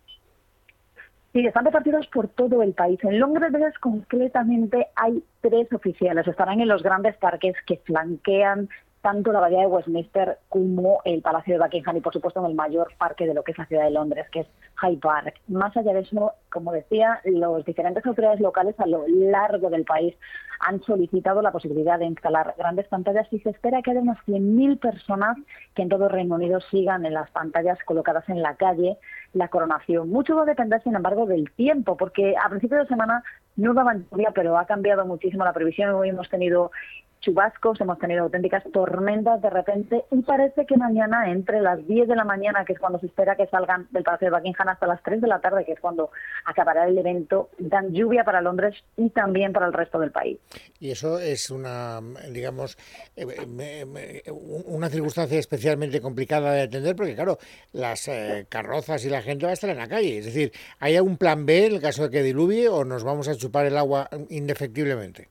Sí, 1.32 1.46
están 1.46 1.64
repartidos 1.64 2.08
por 2.08 2.26
todo 2.28 2.62
el 2.62 2.72
país. 2.72 2.98
En 3.04 3.20
Londres 3.20 3.52
concretamente 3.78 4.88
hay 4.96 5.22
tres 5.40 5.72
oficiales. 5.72 6.26
Estarán 6.26 6.60
en 6.60 6.68
los 6.68 6.82
grandes 6.82 7.16
parques 7.18 7.54
que 7.66 7.76
flanquean 7.76 8.68
tanto 9.02 9.32
la 9.32 9.38
abadía 9.38 9.60
de 9.60 9.66
Westminster 9.66 10.38
como 10.48 11.00
el 11.04 11.22
Palacio 11.22 11.54
de 11.54 11.64
Buckingham 11.64 11.96
y, 11.96 12.00
por 12.00 12.12
supuesto, 12.12 12.40
en 12.40 12.46
el 12.46 12.54
mayor 12.54 12.92
parque 12.98 13.26
de 13.26 13.34
lo 13.34 13.42
que 13.42 13.52
es 13.52 13.58
la 13.58 13.66
ciudad 13.66 13.84
de 13.84 13.90
Londres, 13.90 14.26
que 14.30 14.40
es 14.40 14.46
Hyde 14.82 14.98
Park. 14.98 15.40
Más 15.48 15.76
allá 15.76 15.92
de 15.92 16.00
eso, 16.00 16.32
como 16.50 16.72
decía, 16.72 17.20
los 17.24 17.64
diferentes 17.64 18.04
autoridades 18.04 18.40
locales 18.40 18.78
a 18.78 18.86
lo 18.86 19.04
largo 19.08 19.70
del 19.70 19.84
país 19.84 20.14
han 20.60 20.82
solicitado 20.82 21.40
la 21.40 21.52
posibilidad 21.52 21.98
de 21.98 22.04
instalar 22.04 22.54
grandes 22.58 22.86
pantallas 22.88 23.26
y 23.30 23.40
se 23.40 23.50
espera 23.50 23.80
que 23.80 23.92
haya 23.92 24.00
unas 24.00 24.18
100.000 24.26 24.78
personas 24.78 25.38
que 25.74 25.82
en 25.82 25.88
todo 25.88 26.08
Reino 26.08 26.34
Unido 26.34 26.60
sigan 26.60 27.06
en 27.06 27.14
las 27.14 27.30
pantallas 27.30 27.78
colocadas 27.84 28.28
en 28.28 28.42
la 28.42 28.56
calle 28.56 28.98
la 29.32 29.48
coronación. 29.48 30.10
Mucho 30.10 30.36
va 30.36 30.42
a 30.42 30.46
depender, 30.46 30.82
sin 30.82 30.94
embargo, 30.94 31.24
del 31.24 31.50
tiempo, 31.52 31.96
porque 31.96 32.34
a 32.36 32.48
principio 32.48 32.78
de 32.78 32.86
semana 32.86 33.22
no 33.56 33.72
daban 33.74 34.06
lluvia, 34.10 34.32
pero 34.34 34.58
ha 34.58 34.66
cambiado 34.66 35.06
muchísimo 35.06 35.44
la 35.44 35.52
previsión. 35.52 35.90
Hoy 35.90 36.10
hemos 36.10 36.28
tenido 36.28 36.70
chubascos, 37.20 37.80
hemos 37.80 37.98
tenido 37.98 38.22
auténticas 38.22 38.64
tormentas 38.72 39.40
de 39.42 39.50
repente 39.50 40.04
y 40.10 40.22
parece 40.22 40.66
que 40.66 40.76
mañana 40.76 41.30
entre 41.30 41.60
las 41.60 41.86
10 41.86 42.08
de 42.08 42.16
la 42.16 42.24
mañana, 42.24 42.64
que 42.64 42.72
es 42.72 42.78
cuando 42.78 42.98
se 42.98 43.06
espera 43.06 43.36
que 43.36 43.46
salgan 43.46 43.86
del 43.90 44.02
Palacio 44.02 44.30
de 44.30 44.36
Buckingham, 44.36 44.68
hasta 44.68 44.86
las 44.86 45.02
3 45.02 45.20
de 45.20 45.28
la 45.28 45.40
tarde, 45.40 45.64
que 45.64 45.72
es 45.72 45.80
cuando 45.80 46.10
acabará 46.44 46.86
el 46.86 46.96
evento, 46.96 47.50
dan 47.58 47.92
lluvia 47.92 48.24
para 48.24 48.40
Londres 48.40 48.74
y 48.96 49.10
también 49.10 49.52
para 49.52 49.66
el 49.66 49.72
resto 49.72 49.98
del 49.98 50.10
país. 50.10 50.38
Y 50.78 50.90
eso 50.90 51.18
es 51.18 51.50
una, 51.50 52.00
digamos, 52.30 52.78
eh, 53.16 54.22
una 54.66 54.88
circunstancia 54.88 55.38
especialmente 55.38 56.00
complicada 56.00 56.52
de 56.52 56.62
atender 56.62 56.96
porque, 56.96 57.14
claro, 57.14 57.38
las 57.72 58.08
eh, 58.08 58.46
carrozas 58.48 59.04
y 59.04 59.10
la 59.10 59.22
gente 59.22 59.44
va 59.44 59.50
a 59.50 59.54
estar 59.54 59.70
en 59.70 59.78
la 59.78 59.88
calle. 59.88 60.18
Es 60.18 60.24
decir, 60.24 60.52
¿hay 60.78 60.96
algún 60.96 61.16
plan 61.16 61.44
B 61.44 61.66
en 61.66 61.74
el 61.74 61.80
caso 61.80 62.04
de 62.04 62.10
que 62.10 62.22
diluvie 62.22 62.68
o 62.68 62.84
nos 62.84 63.04
vamos 63.04 63.28
a 63.28 63.36
chupar 63.36 63.66
el 63.66 63.76
agua 63.76 64.08
indefectiblemente? 64.28 65.28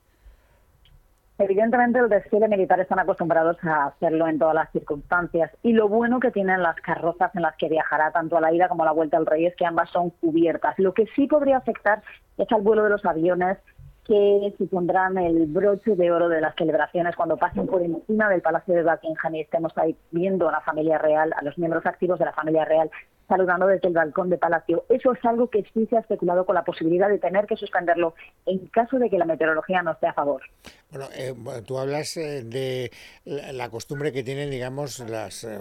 Evidentemente 1.42 2.00
el 2.00 2.10
desfile 2.10 2.50
militar 2.50 2.82
están 2.82 3.00
acostumbrados 3.00 3.56
a 3.64 3.86
hacerlo 3.86 4.28
en 4.28 4.38
todas 4.38 4.54
las 4.54 4.70
circunstancias 4.74 5.50
y 5.64 5.72
lo 5.72 5.88
bueno 5.88 6.20
que 6.20 6.32
tienen 6.32 6.62
las 6.62 6.76
carrozas 6.82 7.34
en 7.34 7.44
las 7.44 7.56
que 7.56 7.70
viajará 7.70 8.12
tanto 8.12 8.36
a 8.36 8.42
la 8.42 8.52
ida 8.52 8.68
como 8.68 8.84
a 8.84 8.88
la 8.88 8.92
vuelta 8.92 9.16
al 9.16 9.26
rey 9.26 9.46
es 9.46 9.56
que 9.56 9.66
ambas 9.66 9.90
son 9.90 10.10
cubiertas. 10.10 10.78
Lo 10.78 10.94
que 10.94 11.06
sí 11.16 11.28
podría 11.28 11.56
afectar 11.56 12.04
es 12.38 12.52
al 12.52 12.62
vuelo 12.62 12.84
de 12.84 12.90
los 12.90 13.06
aviones 13.06 13.58
que 14.06 14.54
supondrán 14.58 15.18
el 15.18 15.46
broche 15.46 15.96
de 15.96 16.12
oro 16.12 16.28
de 16.28 16.42
las 16.42 16.56
celebraciones 16.56 17.16
cuando 17.16 17.38
pasen 17.38 17.68
por 17.68 17.82
encima 17.82 18.28
del 18.28 18.42
Palacio 18.42 18.76
de 18.76 18.84
Buckingham 18.84 19.36
y 19.36 19.42
estemos 19.42 19.72
ahí 19.78 19.96
viendo 20.12 20.50
a 20.50 20.52
la 20.52 20.62
familia 20.62 20.98
real, 20.98 21.34
a 21.38 21.42
los 21.42 21.58
miembros 21.58 21.86
activos 21.86 22.20
de 22.20 22.26
la 22.26 22.34
familia 22.34 22.66
real 22.66 22.92
saludando 23.30 23.68
desde 23.68 23.88
el 23.88 23.94
balcón 23.94 24.30
de 24.30 24.38
Palacio. 24.38 24.84
Eso 24.90 25.14
es 25.14 25.24
algo 25.24 25.50
que 25.50 25.64
sí 25.74 25.86
se 25.90 25.96
ha 25.96 26.00
especulado 26.02 26.46
con 26.46 26.56
la 26.56 26.66
posibilidad 26.66 27.08
de 27.08 27.20
tener 27.20 27.46
que 27.46 27.56
suspenderlo 27.56 28.16
en 28.46 28.68
caso 28.68 28.98
de 28.98 29.10
que 29.10 29.18
la 29.18 29.26
meteorología 29.26 29.82
no 29.84 29.92
esté 29.92 30.08
a 30.08 30.14
favor. 30.14 30.42
Bueno, 30.90 31.08
eh, 31.14 31.36
tú 31.66 31.78
hablas 31.78 32.18
eh, 32.18 32.44
de 32.44 32.92
la 33.26 33.70
costumbre 33.70 34.12
que 34.12 34.24
tienen, 34.24 34.50
digamos, 34.50 35.00
las, 35.00 35.44
eh, 35.44 35.60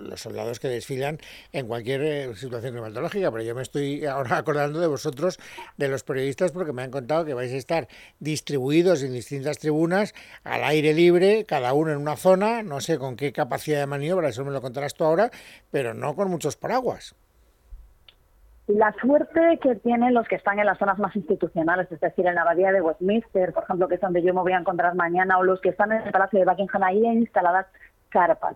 los 0.00 0.20
soldados 0.20 0.60
que 0.60 0.68
desfilan 0.68 1.18
en 1.52 1.66
cualquier 1.66 2.36
situación 2.36 2.72
climatológica, 2.72 3.32
pero 3.32 3.42
yo 3.42 3.54
me 3.56 3.62
estoy 3.62 4.06
ahora 4.06 4.36
acordando 4.38 4.78
de 4.78 4.86
vosotros, 4.86 5.40
de 5.76 5.88
los 5.88 6.04
periodistas, 6.04 6.52
porque 6.52 6.72
me 6.72 6.82
han 6.82 6.92
contado 6.92 7.24
que 7.24 7.34
vais 7.34 7.52
a 7.52 7.56
estar 7.56 7.88
distribuidos 8.20 9.02
en 9.02 9.12
distintas 9.12 9.58
tribunas, 9.58 10.14
al 10.44 10.62
aire 10.62 10.94
libre, 10.94 11.44
cada 11.44 11.72
uno 11.72 11.90
en 11.90 11.98
una 11.98 12.16
zona, 12.16 12.62
no 12.62 12.80
sé 12.80 12.98
con 12.98 13.16
qué 13.16 13.32
capacidad 13.32 13.80
de 13.80 13.86
maniobra, 13.86 14.28
eso 14.28 14.44
me 14.44 14.52
lo 14.52 14.62
contarás 14.62 14.94
tú 14.94 15.02
ahora, 15.02 15.32
pero 15.72 15.94
no 15.94 16.14
con 16.14 16.30
muchos 16.30 16.56
paraguas. 16.56 16.83
La 18.66 18.94
suerte 19.00 19.58
que 19.62 19.74
tienen 19.76 20.14
los 20.14 20.26
que 20.26 20.36
están 20.36 20.58
en 20.58 20.66
las 20.66 20.78
zonas 20.78 20.98
más 20.98 21.14
institucionales, 21.14 21.90
es 21.92 22.00
decir, 22.00 22.26
en 22.26 22.34
la 22.34 22.42
abadía 22.42 22.72
de 22.72 22.80
Westminster, 22.80 23.52
por 23.52 23.64
ejemplo, 23.64 23.88
que 23.88 23.96
es 23.96 24.00
donde 24.00 24.22
yo 24.22 24.32
me 24.32 24.40
voy 24.40 24.52
a 24.52 24.58
encontrar 24.58 24.94
mañana, 24.94 25.38
o 25.38 25.42
los 25.42 25.60
que 25.60 25.68
están 25.68 25.92
en 25.92 26.02
el 26.02 26.12
Palacio 26.12 26.38
de 26.38 26.46
Buckingham, 26.46 26.82
ahí 26.82 27.04
instaladas 27.04 27.66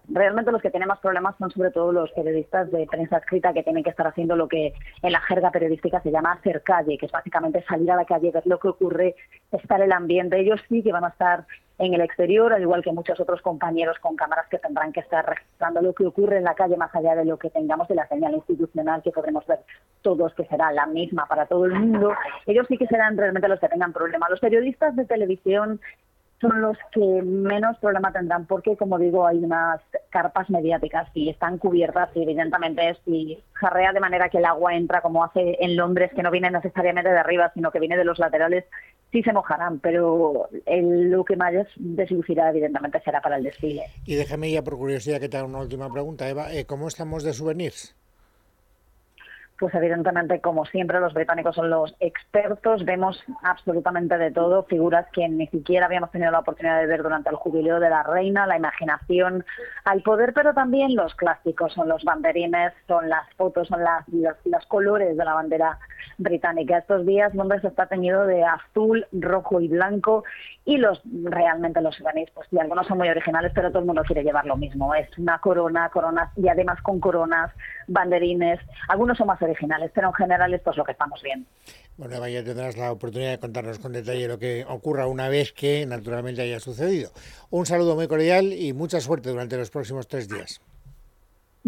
Realmente 0.09 0.53
los 0.53 0.63
que 0.63 0.71
tienen 0.71 0.89
más 0.89 1.01
problemas 1.01 1.35
son 1.39 1.51
sobre 1.51 1.71
todo 1.71 1.91
los 1.91 2.13
periodistas 2.13 2.71
de 2.71 2.87
prensa 2.87 3.19
escrita 3.19 3.53
que 3.53 3.65
tienen 3.65 3.83
que 3.83 3.91
estar 3.91 4.07
haciendo 4.07 4.37
lo 4.37 4.47
que 4.47 4.73
en 5.03 5.13
la 5.13 5.21
jerga 5.21 5.51
periodística 5.51 6.01
se 6.01 6.11
llama 6.11 6.33
hacer 6.33 6.63
calle, 6.63 6.97
que 6.97 7.07
es 7.07 7.13
básicamente 7.13 7.65
salir 7.69 7.91
a 7.91 7.97
la 7.97 8.05
calle, 8.05 8.31
ver 8.31 8.47
lo 8.47 8.59
que 8.59 8.69
ocurre, 8.69 9.17
estar 9.51 9.81
el 9.81 9.93
ambiente. 9.93 10.39
Ellos 10.39 10.61
sí 10.69 10.83
que 10.83 10.93
van 10.93 11.05
a 11.05 11.09
estar 11.09 11.45
en 11.79 11.95
el 11.95 12.01
exterior, 12.01 12.53
al 12.53 12.63
igual 12.63 12.83
que 12.83 12.93
muchos 12.93 13.19
otros 13.21 13.41
compañeros 13.41 13.99
con 14.01 14.17
cámaras 14.17 14.49
que 14.49 14.59
tendrán 14.59 14.93
que 14.93 15.01
estar 15.01 15.25
registrando 15.25 15.81
lo 15.81 15.93
que 15.93 16.07
ocurre 16.07 16.39
en 16.39 16.45
la 16.45 16.55
calle 16.55 16.77
más 16.77 16.95
allá 16.95 17.15
de 17.15 17.25
lo 17.25 17.39
que 17.39 17.51
tengamos 17.51 17.87
de 17.89 17.95
la 17.95 18.09
señal 18.09 18.35
institucional 18.35 19.03
que 19.03 19.13
podremos 19.13 19.47
ver 19.47 19.61
todos, 20.03 20.35
que 20.35 20.45
será 20.47 20.73
la 20.73 20.87
misma 20.87 21.27
para 21.27 21.47
todo 21.47 21.67
el 21.67 21.75
mundo. 21.75 22.15
Ellos 22.47 22.67
sí 22.69 22.77
que 22.79 22.87
serán 22.87 23.17
realmente 23.17 23.49
los 23.49 23.61
que 23.61 23.69
tengan 23.69 23.93
problemas. 23.93 24.31
Los 24.31 24.41
periodistas 24.41 24.97
de 24.97 25.05
televisión 25.05 25.81
son 26.41 26.61
los 26.61 26.77
que 26.93 27.01
menos 27.01 27.77
problema 27.79 28.13
tendrán 28.13 28.47
porque, 28.47 28.77
como 28.77 28.99
digo, 28.99 29.27
hay 29.27 29.39
unas 29.39 29.81
carpas 30.11 30.49
mediáticas 30.51 31.09
y 31.15 31.29
están 31.29 31.59
cubiertas 31.59 32.11
y 32.15 32.23
evidentemente 32.23 32.97
si 33.05 33.43
jarrea 33.55 33.93
de 33.93 34.01
manera 34.01 34.29
que 34.29 34.39
el 34.39 34.45
agua 34.45 34.75
entra 34.75 35.01
como 35.01 35.25
hace 35.25 35.57
en 35.61 35.77
Londres, 35.77 36.13
que 36.15 36.23
no 36.23 36.31
viene 36.31 36.51
necesariamente 36.51 37.11
de 37.11 37.19
arriba, 37.19 37.51
sino 37.55 37.71
que 37.71 37.81
viene 37.81 37.97
de 37.97 38.05
los 38.05 38.19
laterales, 38.19 38.65
sí 39.11 39.23
se 39.23 39.33
mojarán, 39.33 39.81
pero 39.81 40.49
lo 40.67 41.25
que 41.25 41.37
más 41.37 41.53
deslucirá 41.77 42.51
evidentemente 42.51 43.01
será 43.01 43.21
para 43.21 43.37
el 43.37 43.45
desfile. 43.45 43.85
Y 44.05 44.15
déjame 44.15 44.53
ya 44.53 44.63
por 44.63 44.77
curiosidad 44.77 45.21
que 45.21 45.29
te 45.29 45.37
haga 45.37 45.47
una 45.47 45.61
última 45.61 45.91
pregunta, 45.93 46.29
Eva, 46.29 46.53
eh, 46.53 46.67
¿cómo 46.67 46.89
estamos 46.89 47.25
de 47.25 47.33
souvenirs? 47.33 47.97
Pues 49.59 49.75
evidentemente, 49.75 50.41
como 50.41 50.65
siempre, 50.67 51.01
los 51.01 51.15
británicos 51.15 51.57
son 51.57 51.69
los 51.69 51.95
expertos, 51.99 52.85
vemos 52.85 53.23
absolutamente 53.43 54.17
de 54.17 54.31
todo, 54.31 54.65
figuras 54.65 55.07
que 55.13 55.29
ni 55.29 55.49
siquiera 55.49 55.87
habíamos 55.87 56.11
tenido 56.13 56.31
la 56.31 56.41
oportunidad 56.41 56.81
de 56.81 56.87
ver 56.87 57.03
durante 57.03 57.31
el 57.31 57.37
jubileo 57.37 57.81
de 57.81 57.91
la 57.91 58.05
reina, 58.05 58.47
la 58.47 58.57
imaginación 58.57 59.45
al 59.85 60.03
poder, 60.03 60.33
pero 60.33 60.55
también 60.55 60.95
los 60.95 61.15
clásicos, 61.17 61.73
son 61.73 61.89
los 61.89 62.05
banderines, 62.05 62.73
son 62.87 63.09
las 63.09 63.29
fotos, 63.35 63.69
son 63.69 63.83
las, 63.83 64.05
los, 64.09 64.67
colores 64.67 65.17
de 65.17 65.25
la 65.25 65.35
bandera 65.35 65.79
británica. 66.19 66.79
Estos 66.79 67.05
días 67.05 67.35
Londres 67.35 67.65
está 67.65 67.87
teñido 67.87 68.27
de 68.27 68.45
azul, 68.45 69.07
rojo 69.13 69.61
y 69.61 69.69
blanco 69.69 70.25
y 70.65 70.77
los 70.77 71.01
realmente 71.25 71.81
los 71.81 71.97
souvenirs, 71.97 72.31
pues 72.35 72.47
sí, 72.51 72.59
algunos 72.59 72.87
son 72.87 72.99
muy 72.99 73.09
originales, 73.09 73.53
pero 73.55 73.71
todo 73.71 73.81
el 73.81 73.87
mundo 73.87 74.03
quiere 74.05 74.23
llevar 74.23 74.47
lo 74.47 74.57
mismo. 74.57 74.95
Es 74.95 75.09
una 75.19 75.39
corona, 75.39 75.89
coronas 75.89 76.31
y 76.37 76.49
además 76.49 76.81
con 76.83 77.01
coronas, 77.01 77.51
banderines, 77.87 78.61
algunos 78.89 79.17
son 79.17 79.29
más 79.29 79.41
originales, 79.49 79.91
pero 79.95 80.09
en 80.09 80.15
general 80.15 80.55
esto 80.55 80.71
es 80.71 80.77
lo 80.77 80.85
que 80.85 80.93
estamos 80.93 81.21
viendo. 81.23 81.49
Bueno, 81.97 82.21
vaya, 82.21 82.45
tendrás 82.45 82.77
la 82.77 82.93
oportunidad 82.93 83.33
de 83.33 83.39
contarnos 83.39 83.79
con 83.79 83.93
detalle 83.93 84.29
lo 84.29 84.39
que 84.39 84.65
ocurra 84.69 85.07
una 85.07 85.29
vez 85.29 85.53
que 85.53 85.85
naturalmente 85.87 86.43
haya 86.43 86.61
sucedido. 86.61 87.11
Un 87.51 87.67
saludo 87.67 87.95
muy 87.97 88.07
cordial 88.07 88.53
y 88.53 88.73
mucha 88.73 89.01
suerte 89.01 89.31
durante 89.31 89.57
los 89.57 89.71
próximos 89.71 90.07
tres 90.07 90.29
días. 90.29 90.61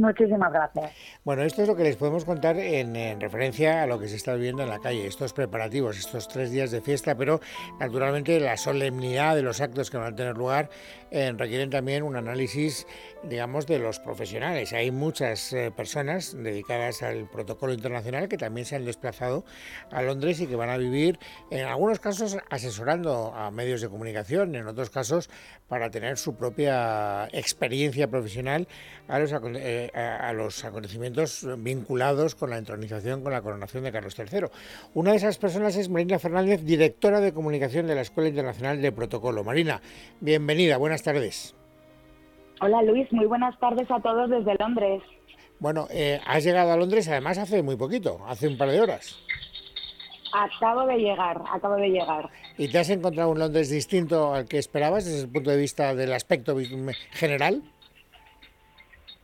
Muchísimas 0.00 0.50
gracias. 0.50 0.92
Bueno, 1.25 1.42
esto 1.42 1.61
es 1.61 1.69
lo 1.69 1.76
que 1.76 1.83
les 1.83 1.97
podemos 1.97 2.25
contar 2.25 2.57
en, 2.57 3.21
referencia 3.21 3.83
a 3.83 3.87
lo 3.87 3.99
que 3.99 4.09
se 4.09 4.16
está 4.16 4.33
viviendo 4.35 4.62
en 4.62 4.71
la 4.71 4.78
calle, 4.78 5.07
estos 5.07 5.35
preparativos, 5.35 5.99
estos 5.99 6.26
tres 6.26 6.50
días 6.50 6.71
de 6.71 6.80
fiesta, 6.80 7.14
pero 7.16 7.40
naturalmente 7.78 8.40
la 8.40 8.57
solemnidad 8.57 9.37
de 9.37 9.42
los 9.42 9.61
actos 9.61 9.90
que 9.90 9.99
van 9.99 10.14
a 10.14 10.16
tener 10.16 10.38
lugar 10.38 10.71
eh, 11.11 11.35
requieren 11.37 11.69
también 11.69 12.02
un 12.02 12.16
análisis, 12.16 12.87
digamos, 13.25 13.66
de 13.66 13.78
los 13.78 13.99
profesionales. 13.99 14.73
Hay 14.73 14.90
muchas 14.90 15.52
eh, 15.52 15.71
personas 15.71 16.35
dedicadas 16.35 17.02
al 17.02 17.28
protocolo 17.28 17.75
internacional 17.75 18.26
que 18.26 18.38
también 18.38 18.64
se 18.64 18.76
han 18.76 18.87
desplazado 18.87 19.45
a 19.90 20.00
Londres 20.00 20.40
y 20.40 20.47
que 20.47 20.57
van 20.57 20.71
a 20.71 20.78
vivir, 20.78 21.19
en 21.50 21.66
algunos 21.66 22.00
casos, 22.00 22.38
asesorando 22.49 23.35
a 23.35 23.50
medios 23.50 23.83
de 23.83 23.90
comunicación, 23.90 24.54
en 24.54 24.66
otros 24.66 24.88
casos, 24.88 25.28
para 25.71 25.89
tener 25.89 26.19
su 26.19 26.35
propia 26.35 27.29
experiencia 27.33 28.11
profesional 28.11 28.67
a 29.07 29.21
los, 29.21 29.33
eh, 29.55 29.91
a, 29.95 30.33
los 30.33 30.65
acontecimientos 30.65 31.47
vinculados 31.59 32.35
con 32.35 32.50
la 32.50 32.59
entronización, 32.59 33.23
con 33.23 33.33
la 33.33 33.41
coronación 33.41 33.85
de 33.85 33.93
Carlos 33.93 34.19
III. 34.19 34.47
Una 34.95 35.12
de 35.12 35.19
esas 35.19 35.39
personas 35.39 35.77
es 35.77 35.89
Marina 35.89 36.19
Fernández, 36.19 36.65
directora 36.65 37.21
de 37.21 37.33
comunicación 37.33 37.87
de 37.87 37.95
la 37.95 38.00
Escuela 38.00 38.29
Internacional 38.29 38.83
de 38.83 38.91
Protocolo. 38.91 39.45
Marina, 39.45 39.81
bienvenida, 40.21 40.77
buenas 40.77 41.05
tardes. 41.05 41.55
Hola 42.61 42.83
Luis, 42.83 43.11
muy 43.12 43.27
buenas 43.27 43.57
tardes 43.61 43.89
a 43.93 44.00
todos 44.00 44.29
desde 44.29 44.57
Londres. 44.57 45.03
Bueno, 45.61 45.87
eh, 45.91 46.21
has 46.27 46.43
llegado 46.43 46.73
a 46.73 46.77
Londres 46.77 47.07
además 47.09 47.39
hace 47.39 47.62
muy 47.62 47.77
poquito, 47.77 48.19
hace 48.27 48.49
un 48.49 48.59
par 48.59 48.71
de 48.71 48.81
horas. 48.81 49.23
Acabo 50.33 50.87
de 50.87 50.99
llegar, 50.99 51.43
acabo 51.53 51.77
de 51.77 51.89
llegar. 51.89 52.31
¿Y 52.57 52.69
te 52.69 52.79
has 52.79 52.91
encontrado 52.91 53.31
un 53.31 53.39
Londres 53.39 53.71
distinto 53.71 54.35
al 54.35 54.47
que 54.47 54.59
esperabas 54.59 55.05
desde 55.05 55.23
el 55.23 55.29
punto 55.29 55.51
de 55.51 55.57
vista 55.57 55.95
del 55.95 56.13
aspecto 56.13 56.57
general? 57.11 57.63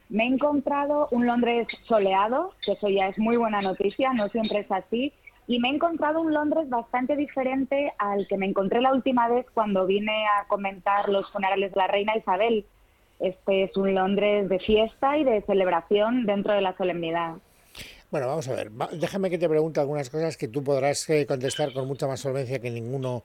Me 0.09 0.25
he 0.25 0.27
encontrado 0.29 1.09
un 1.11 1.27
Londres 1.27 1.67
soleado, 1.89 2.55
que 2.65 2.73
eso 2.73 2.89
ya 2.89 3.09
es 3.09 3.19
muy 3.19 3.37
buena 3.37 3.61
noticia, 3.61 4.13
no 4.13 4.29
siempre 4.29 4.61
es 4.61 4.71
así, 4.71 5.13
y 5.49 5.59
me 5.59 5.69
he 5.69 5.75
encontrado 5.75 6.21
un 6.21 6.33
Londres 6.33 6.69
bastante 6.69 7.17
diferente 7.17 7.93
al 7.99 8.27
que 8.29 8.37
me 8.37 8.47
encontré 8.47 8.81
la 8.81 8.93
última 8.93 9.29
vez 9.29 9.47
cuando 9.53 9.87
vine 9.87 10.27
a 10.27 10.47
comentar 10.49 11.09
los 11.09 11.31
funerales 11.31 11.73
de 11.73 11.77
la 11.77 11.87
reina 11.87 12.17
Isabel. 12.17 12.67
Este 13.21 13.65
es 13.65 13.77
un 13.77 13.95
Londres 13.95 14.49
de 14.49 14.59
fiesta 14.59 15.17
y 15.19 15.25
de 15.25 15.43
celebración 15.43 16.27
dentro 16.27 16.53
de 16.53 16.61
la 16.61 16.77
solemnidad. 16.77 17.37
Bueno, 18.11 18.29
vamos 18.29 18.47
a 18.47 18.55
ver. 18.55 18.71
Déjame 18.93 19.31
que 19.31 19.39
te 19.39 19.49
pregunte 19.49 19.81
algunas 19.81 20.11
cosas 20.11 20.37
que 20.37 20.47
tú 20.47 20.63
podrás 20.63 21.11
eh, 21.11 21.27
contestar 21.27 21.73
con 21.73 21.89
mucha 21.89 22.07
más 22.07 22.21
solvencia 22.21 22.61
que 22.61 22.71
ninguno 22.71 23.25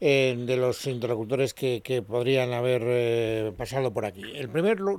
eh, 0.00 0.34
de 0.38 0.56
los 0.56 0.86
interlocutores 0.86 1.52
que, 1.52 2.02
podrían 2.06 2.52
haber 2.54 2.82
eh, 2.84 3.52
pasado 3.56 3.92
por 3.92 4.06
aquí. 4.06 4.22
El 4.34 4.48
primer, 4.48 4.80
lo, 4.80 4.98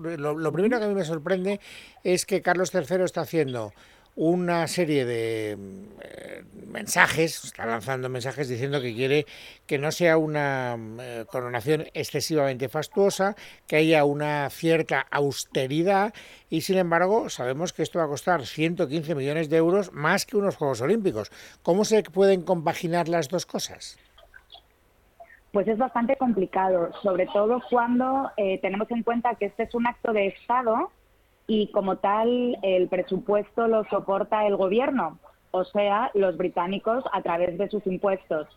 primero 0.53 0.77
que 0.77 0.85
a 0.85 0.87
mí 0.87 0.93
me 0.93 1.03
sorprende 1.03 1.59
es 2.03 2.27
que 2.27 2.43
Carlos 2.43 2.71
III 2.73 3.03
está 3.03 3.21
haciendo 3.21 3.73
una 4.15 4.67
serie 4.67 5.05
de 5.05 5.57
eh, 6.01 6.43
mensajes, 6.67 7.43
está 7.43 7.65
lanzando 7.65 8.09
mensajes 8.09 8.47
diciendo 8.47 8.81
que 8.81 8.93
quiere 8.93 9.25
que 9.65 9.79
no 9.79 9.91
sea 9.91 10.17
una 10.17 10.77
eh, 10.99 11.25
coronación 11.27 11.85
excesivamente 11.93 12.69
fastuosa, 12.69 13.35
que 13.67 13.77
haya 13.77 14.05
una 14.05 14.49
cierta 14.49 15.05
austeridad 15.09 16.13
y 16.49 16.61
sin 16.61 16.77
embargo 16.77 17.29
sabemos 17.29 17.73
que 17.73 17.83
esto 17.83 17.99
va 17.99 18.05
a 18.05 18.09
costar 18.09 18.45
115 18.45 19.15
millones 19.15 19.49
de 19.49 19.57
euros 19.57 19.91
más 19.93 20.25
que 20.25 20.37
unos 20.37 20.57
Juegos 20.57 20.81
Olímpicos. 20.81 21.31
¿Cómo 21.63 21.85
se 21.85 22.03
pueden 22.03 22.43
compaginar 22.43 23.07
las 23.09 23.29
dos 23.29 23.45
cosas? 23.45 23.97
Pues 25.51 25.67
es 25.67 25.77
bastante 25.77 26.15
complicado, 26.17 26.91
sobre 27.03 27.27
todo 27.27 27.61
cuando 27.69 28.31
eh, 28.37 28.59
tenemos 28.59 28.89
en 28.89 29.03
cuenta 29.03 29.35
que 29.35 29.45
este 29.45 29.63
es 29.63 29.75
un 29.75 29.85
acto 29.85 30.11
de 30.11 30.27
Estado 30.27 30.91
y 31.47 31.67
como 31.71 31.97
tal 31.97 32.57
el 32.61 32.87
presupuesto 32.87 33.67
lo 33.67 33.83
soporta 33.85 34.47
el 34.47 34.55
gobierno, 34.55 35.19
o 35.51 35.63
sea, 35.65 36.09
los 36.13 36.37
británicos 36.37 37.03
a 37.11 37.21
través 37.21 37.57
de 37.57 37.69
sus 37.69 37.85
impuestos. 37.85 38.47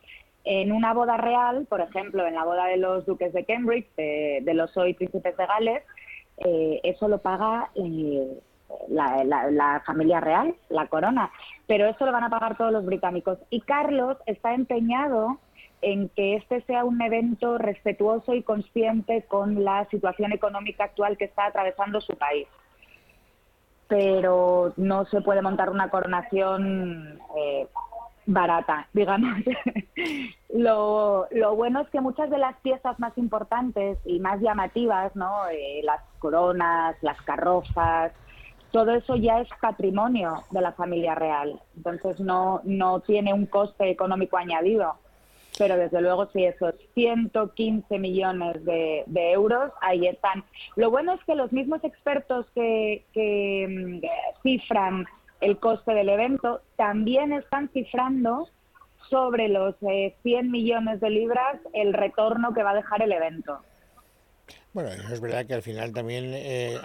En 0.45 0.71
una 0.71 0.95
boda 0.95 1.16
real, 1.16 1.66
por 1.69 1.81
ejemplo, 1.81 2.26
en 2.26 2.35
la 2.35 2.45
boda 2.45 2.66
de 2.66 2.76
los 2.76 3.05
duques 3.05 3.33
de 3.33 3.45
Cambridge, 3.45 3.88
de, 3.97 4.55
los 4.55 4.76
hoy 4.76 4.95
príncipes 4.95 5.37
de 5.37 5.47
Gales, 5.47 5.83
eh, 6.38 6.81
eso 6.85 7.09
lo 7.09 7.19
paga 7.19 7.71
eh, 7.75 8.38
la, 8.88 9.25
la, 9.25 9.83
familia 9.85 10.21
real, 10.21 10.55
la 10.69 10.87
corona, 10.87 11.33
pero 11.66 11.87
eso 11.87 12.07
lo 12.07 12.12
van 12.12 12.25
a 12.25 12.31
pagar 12.31 12.57
todos 12.57 12.73
los 12.73 12.87
británicos. 12.87 13.38
Y 13.50 13.61
Carlos 13.62 14.19
está 14.26 14.55
empeñado 14.55 15.38
en 15.83 16.09
que 16.11 16.37
este 16.37 16.61
sea 16.62 16.85
un 16.85 17.02
evento 17.02 17.59
respetuoso 17.59 18.35
y 18.35 18.43
consciente 18.43 19.23
con 19.23 19.64
la 19.64 19.87
situación 19.90 20.33
económica 20.33 20.85
actual 20.85 21.16
que 21.16 21.25
está 21.25 21.47
atravesando 21.47 22.00
su 22.00 22.16
país 22.16 22.47
pero 23.88 24.73
no 24.76 25.05
se 25.07 25.21
puede 25.21 25.43
montar 25.43 25.71
una 25.71 25.90
coronación 25.90 27.19
eh, 27.37 27.69
barata, 28.26 28.88
digamos. 28.93 29.38
lo, 30.49 31.26
lo, 31.31 31.57
bueno 31.57 31.81
es 31.83 31.88
que 31.90 32.00
muchas 32.00 32.31
de 32.31 32.38
las 32.38 32.57
piezas 32.61 32.99
más 32.99 33.16
importantes 33.16 33.99
y 34.05 34.19
más 34.21 34.40
llamativas, 34.40 35.14
¿no? 35.14 35.49
Eh, 35.49 35.81
las 35.85 36.00
coronas, 36.19 36.97
las 37.02 37.21
carrozas, 37.23 38.12
todo 38.73 38.93
eso 38.93 39.16
ya 39.16 39.40
es 39.40 39.49
patrimonio 39.61 40.43
de 40.50 40.61
la 40.61 40.73
familia 40.73 41.14
real. 41.14 41.61
Entonces 41.76 42.21
no, 42.21 42.61
no 42.64 43.00
tiene 43.00 43.33
un 43.33 43.47
coste 43.47 43.90
económico 43.90 44.37
añadido 44.37 44.97
pero 45.58 45.76
desde 45.76 46.00
luego 46.00 46.28
sí, 46.32 46.44
esos 46.44 46.75
115 46.94 47.98
millones 47.98 48.64
de, 48.64 49.04
euros 49.32 49.72
ahí 49.80 50.06
están. 50.06 50.44
Lo 50.76 50.90
bueno 50.90 51.14
es 51.14 51.25
que 51.25 51.34
los 51.34 51.52
mismos 51.52 51.82
expertos 51.84 52.46
que, 52.54 53.02
mm, 53.68 54.42
cifran 54.42 55.06
el 55.40 55.58
coste 55.58 55.92
del 55.92 56.08
evento 56.08 56.62
también 56.76 57.32
están 57.32 57.68
cifrando 57.70 58.48
sobre 59.10 59.48
los 59.48 59.76
100 59.78 60.14
eh, 60.25 60.42
millones 60.42 61.00
de 61.00 61.10
libras 61.10 61.60
el 61.72 61.92
retorno 61.92 62.54
que 62.54 62.62
va 62.62 62.70
a 62.70 62.75
dejar 62.75 63.02
el 63.02 63.12
evento. 63.12 63.60
Bueno, 64.76 64.90
eso 64.90 65.14
es 65.14 65.21
verdad 65.23 65.47
que 65.47 65.54
al 65.54 65.62
final 65.62 65.95
también, 65.95 66.33
eh, 66.35 66.78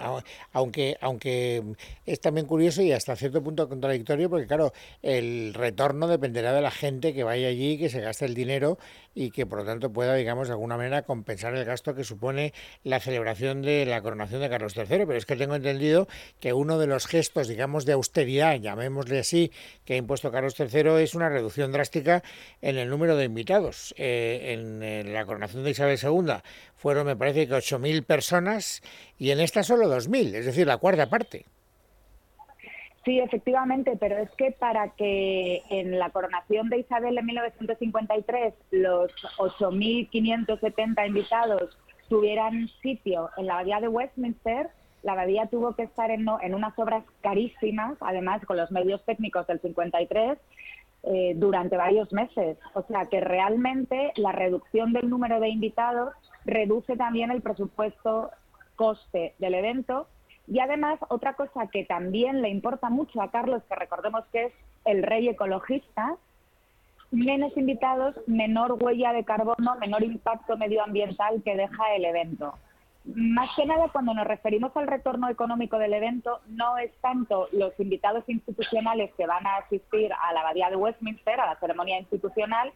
aunque, 0.54 0.96
aunque 1.02 1.62
es 2.06 2.20
también 2.22 2.46
curioso 2.46 2.80
y 2.80 2.90
hasta 2.90 3.14
cierto 3.16 3.42
punto 3.42 3.68
contradictorio, 3.68 4.30
porque 4.30 4.46
claro, 4.46 4.72
el 5.02 5.52
retorno 5.52 6.08
dependerá 6.08 6.54
de 6.54 6.62
la 6.62 6.70
gente 6.70 7.12
que 7.12 7.22
vaya 7.22 7.48
allí, 7.48 7.76
que 7.76 7.90
se 7.90 8.00
gaste 8.00 8.24
el 8.24 8.32
dinero 8.32 8.78
y 9.14 9.30
que 9.30 9.46
por 9.46 9.58
lo 9.58 9.64
tanto 9.64 9.92
pueda, 9.92 10.14
digamos, 10.14 10.48
de 10.48 10.54
alguna 10.54 10.76
manera 10.76 11.02
compensar 11.02 11.54
el 11.54 11.64
gasto 11.64 11.94
que 11.94 12.04
supone 12.04 12.52
la 12.84 13.00
celebración 13.00 13.62
de 13.62 13.86
la 13.86 14.00
coronación 14.02 14.40
de 14.40 14.48
Carlos 14.48 14.76
III. 14.76 14.86
Pero 14.86 15.16
es 15.16 15.26
que 15.26 15.36
tengo 15.36 15.54
entendido 15.54 16.08
que 16.40 16.52
uno 16.52 16.78
de 16.78 16.86
los 16.86 17.06
gestos, 17.06 17.48
digamos, 17.48 17.84
de 17.84 17.92
austeridad, 17.92 18.56
llamémosle 18.56 19.18
así, 19.18 19.52
que 19.84 19.94
ha 19.94 19.96
impuesto 19.96 20.30
Carlos 20.30 20.54
III 20.58 21.02
es 21.02 21.14
una 21.14 21.28
reducción 21.28 21.72
drástica 21.72 22.22
en 22.60 22.78
el 22.78 22.88
número 22.88 23.16
de 23.16 23.24
invitados. 23.24 23.94
Eh, 23.96 24.52
en, 24.52 25.12
la 25.12 25.24
coronación 25.24 25.64
de 25.64 25.70
Isabel 25.70 25.98
II 26.02 26.34
fueron, 26.76 27.06
me 27.06 27.16
parece 27.16 27.46
que 27.46 27.54
8.000 27.54 28.04
personas 28.04 28.82
y 29.18 29.30
en 29.30 29.40
esta 29.40 29.62
solo 29.62 29.88
2.000, 29.88 30.34
es 30.34 30.46
decir, 30.46 30.66
la 30.66 30.78
cuarta 30.78 31.08
parte. 31.08 31.46
Sí, 33.04 33.18
efectivamente, 33.18 33.96
pero 33.98 34.16
es 34.18 34.30
que 34.32 34.52
para 34.52 34.90
que 34.90 35.62
en 35.70 35.98
la 35.98 36.10
coronación 36.10 36.68
de 36.68 36.78
Isabel 36.78 37.18
en 37.18 37.26
1953 37.26 38.54
los 38.70 39.10
8.570 39.38 41.06
invitados 41.06 41.76
tuvieran 42.08 42.68
sitio 42.80 43.30
en 43.36 43.46
la 43.46 43.54
abadía 43.54 43.80
de 43.80 43.88
Westminster, 43.88 44.68
la 45.02 45.12
abadía 45.12 45.46
tuvo 45.46 45.74
que 45.74 45.82
estar 45.82 46.12
en, 46.12 46.26
en 46.42 46.54
unas 46.54 46.78
obras 46.78 47.04
carísimas, 47.22 47.96
además 48.00 48.44
con 48.46 48.56
los 48.56 48.70
medios 48.70 49.04
técnicos 49.04 49.48
del 49.48 49.60
53, 49.60 50.38
eh, 51.04 51.32
durante 51.34 51.76
varios 51.76 52.12
meses. 52.12 52.56
O 52.74 52.82
sea 52.82 53.06
que 53.06 53.20
realmente 53.20 54.12
la 54.14 54.30
reducción 54.30 54.92
del 54.92 55.10
número 55.10 55.40
de 55.40 55.48
invitados 55.48 56.14
reduce 56.44 56.96
también 56.96 57.32
el 57.32 57.42
presupuesto 57.42 58.30
coste 58.76 59.34
del 59.38 59.54
evento 59.54 60.06
y 60.46 60.58
además, 60.58 60.98
otra 61.08 61.34
cosa 61.34 61.68
que 61.68 61.84
también 61.84 62.42
le 62.42 62.48
importa 62.48 62.90
mucho 62.90 63.22
a 63.22 63.30
Carlos, 63.30 63.62
que 63.68 63.74
recordemos 63.76 64.24
que 64.32 64.46
es 64.46 64.52
el 64.84 65.02
rey 65.02 65.28
ecologista, 65.28 66.16
menos 67.10 67.56
invitados, 67.56 68.16
menor 68.26 68.76
huella 68.82 69.12
de 69.12 69.24
carbono, 69.24 69.76
menor 69.78 70.02
impacto 70.02 70.56
medioambiental 70.56 71.42
que 71.42 71.56
deja 71.56 71.94
el 71.94 72.04
evento. 72.04 72.54
Más 73.04 73.50
que 73.56 73.66
nada, 73.66 73.88
cuando 73.88 74.14
nos 74.14 74.26
referimos 74.26 74.76
al 74.76 74.86
retorno 74.86 75.28
económico 75.28 75.78
del 75.78 75.92
evento, 75.92 76.40
no 76.46 76.78
es 76.78 76.92
tanto 77.00 77.48
los 77.52 77.78
invitados 77.78 78.24
institucionales 78.28 79.12
que 79.16 79.26
van 79.26 79.46
a 79.46 79.56
asistir 79.56 80.12
a 80.12 80.32
la 80.32 80.40
Abadía 80.40 80.70
de 80.70 80.76
Westminster, 80.76 81.40
a 81.40 81.46
la 81.46 81.58
ceremonia 81.58 81.98
institucional, 81.98 82.72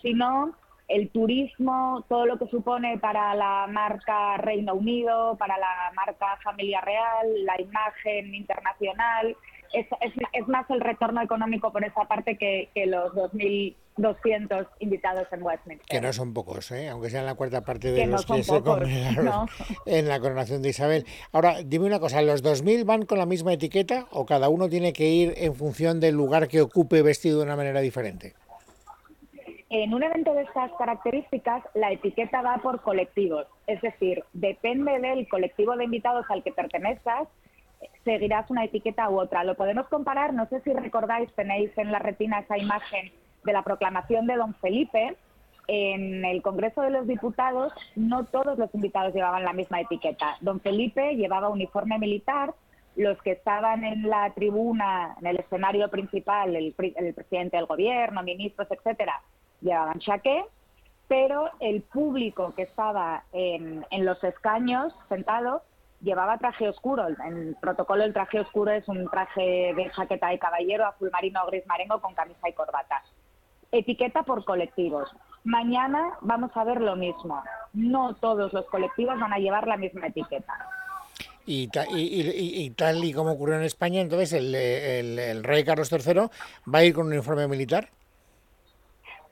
sino 0.00 0.54
el 0.88 1.10
turismo, 1.10 2.04
todo 2.08 2.24
lo 2.24 2.38
que 2.38 2.46
supone 2.46 2.98
para 2.98 3.34
la 3.34 3.66
marca 3.68 4.38
Reino 4.38 4.74
Unido, 4.74 5.36
para 5.36 5.58
la 5.58 5.92
marca 5.94 6.38
Familia 6.42 6.80
Real, 6.80 7.44
la 7.44 7.60
imagen 7.60 8.34
internacional. 8.34 9.36
Es, 9.74 9.86
es, 10.32 10.48
más 10.48 10.64
el 10.70 10.80
retorno 10.80 11.20
económico 11.20 11.70
por 11.70 11.84
esa 11.84 12.06
parte 12.06 12.38
que, 12.38 12.70
que 12.74 12.86
los 12.86 13.12
2.200 13.12 14.66
invitados 14.78 15.28
en 15.30 15.42
Westminster. 15.42 15.86
Que 15.86 16.00
no 16.00 16.10
son 16.14 16.32
pocos, 16.32 16.70
¿eh? 16.70 16.88
aunque 16.88 17.10
sean 17.10 17.26
la 17.26 17.34
cuarta 17.34 17.60
parte 17.60 17.92
de 17.92 18.06
los 18.06 18.24
que 18.24 18.42
se 18.42 18.62
congregaron 18.62 19.46
en 19.84 20.08
la 20.08 20.20
coronación 20.20 20.62
de 20.62 20.70
Isabel. 20.70 21.04
Ahora, 21.32 21.56
dime 21.62 21.84
una 21.84 22.00
cosa, 22.00 22.22
¿los 22.22 22.42
2.000 22.42 22.86
van 22.86 23.04
con 23.04 23.18
la 23.18 23.26
misma 23.26 23.52
etiqueta 23.52 24.06
o 24.10 24.24
cada 24.24 24.48
uno 24.48 24.70
tiene 24.70 24.94
que 24.94 25.06
ir 25.10 25.34
en 25.36 25.54
función 25.54 26.00
del 26.00 26.14
lugar 26.14 26.48
que 26.48 26.62
ocupe 26.62 27.02
vestido 27.02 27.36
de 27.36 27.44
una 27.44 27.56
manera 27.56 27.80
diferente? 27.80 28.36
En 29.70 29.92
un 29.92 30.02
evento 30.02 30.32
de 30.32 30.42
estas 30.42 30.72
características, 30.78 31.62
la 31.74 31.92
etiqueta 31.92 32.40
va 32.40 32.56
por 32.56 32.80
colectivos, 32.80 33.46
es 33.66 33.80
decir, 33.82 34.24
depende 34.32 34.98
del 34.98 35.28
colectivo 35.28 35.76
de 35.76 35.84
invitados 35.84 36.24
al 36.30 36.42
que 36.42 36.52
pertenezcas, 36.52 37.28
seguirás 38.02 38.50
una 38.50 38.64
etiqueta 38.64 39.10
u 39.10 39.20
otra. 39.20 39.44
Lo 39.44 39.56
podemos 39.56 39.86
comparar, 39.88 40.32
no 40.32 40.46
sé 40.46 40.60
si 40.62 40.72
recordáis, 40.72 41.30
tenéis 41.34 41.70
en 41.76 41.92
la 41.92 41.98
retina 41.98 42.40
esa 42.40 42.56
imagen 42.56 43.12
de 43.44 43.52
la 43.52 43.62
proclamación 43.62 44.26
de 44.26 44.36
don 44.36 44.54
Felipe. 44.54 45.16
En 45.66 46.24
el 46.24 46.40
Congreso 46.40 46.80
de 46.80 46.88
los 46.88 47.06
Diputados 47.06 47.74
no 47.94 48.24
todos 48.24 48.58
los 48.58 48.74
invitados 48.74 49.14
llevaban 49.14 49.44
la 49.44 49.52
misma 49.52 49.82
etiqueta. 49.82 50.38
Don 50.40 50.60
Felipe 50.60 51.14
llevaba 51.14 51.50
uniforme 51.50 51.98
militar, 51.98 52.54
los 52.96 53.20
que 53.22 53.32
estaban 53.32 53.84
en 53.84 54.08
la 54.08 54.32
tribuna, 54.32 55.14
en 55.20 55.26
el 55.26 55.36
escenario 55.36 55.90
principal, 55.90 56.56
el, 56.56 56.74
el 56.78 57.14
presidente 57.14 57.58
del 57.58 57.66
gobierno, 57.66 58.22
ministros, 58.22 58.66
etcétera, 58.70 59.20
llevaban 59.60 59.98
chaqué, 59.98 60.44
pero 61.08 61.50
el 61.60 61.82
público 61.82 62.54
que 62.54 62.62
estaba 62.62 63.24
en, 63.32 63.84
los 64.04 64.22
escaños 64.22 64.92
sentado 65.08 65.62
llevaba 66.02 66.38
traje 66.38 66.68
oscuro. 66.68 67.08
En 67.08 67.36
el 67.36 67.56
protocolo 67.60 68.04
el 68.04 68.12
traje 68.12 68.40
oscuro 68.40 68.70
es 68.70 68.86
un 68.88 69.08
traje 69.08 69.72
de 69.74 69.90
chaqueta 69.94 70.28
de 70.28 70.38
caballero 70.38 70.86
azul 70.86 71.10
marino 71.10 71.42
o 71.42 71.46
gris 71.46 71.66
marengo 71.66 72.00
con 72.00 72.14
camisa 72.14 72.48
y 72.48 72.52
corbata. 72.52 73.02
Etiqueta 73.72 74.22
por 74.22 74.44
colectivos. 74.44 75.10
Mañana 75.44 76.12
vamos 76.20 76.50
a 76.54 76.64
ver 76.64 76.80
lo 76.80 76.94
mismo. 76.94 77.42
No 77.72 78.14
todos 78.14 78.52
los 78.52 78.66
colectivos 78.66 79.18
van 79.18 79.32
a 79.32 79.38
llevar 79.38 79.66
la 79.66 79.76
misma 79.76 80.06
etiqueta. 80.08 80.54
Y, 81.50 81.68
tal 81.68 83.02
y 83.02 83.12
como 83.14 83.32
ocurrió 83.32 83.56
en 83.56 83.62
España, 83.62 84.02
entonces 84.02 84.34
el, 84.34 84.54
el 84.54 85.42
rey 85.42 85.64
Carlos 85.64 85.90
III 85.90 86.28
va 86.72 86.80
a 86.80 86.84
ir 86.84 86.92
con 86.92 87.06
un 87.06 87.14
uniforme 87.14 87.48
militar. 87.48 87.88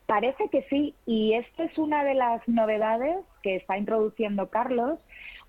Parece 0.06 0.48
que 0.50 0.62
sí, 0.70 0.94
y 1.04 1.34
esta 1.34 1.64
es 1.64 1.76
una 1.78 2.04
de 2.04 2.14
las 2.14 2.46
novedades 2.46 3.16
que 3.42 3.56
está 3.56 3.76
introduciendo 3.76 4.48
Carlos, 4.50 5.00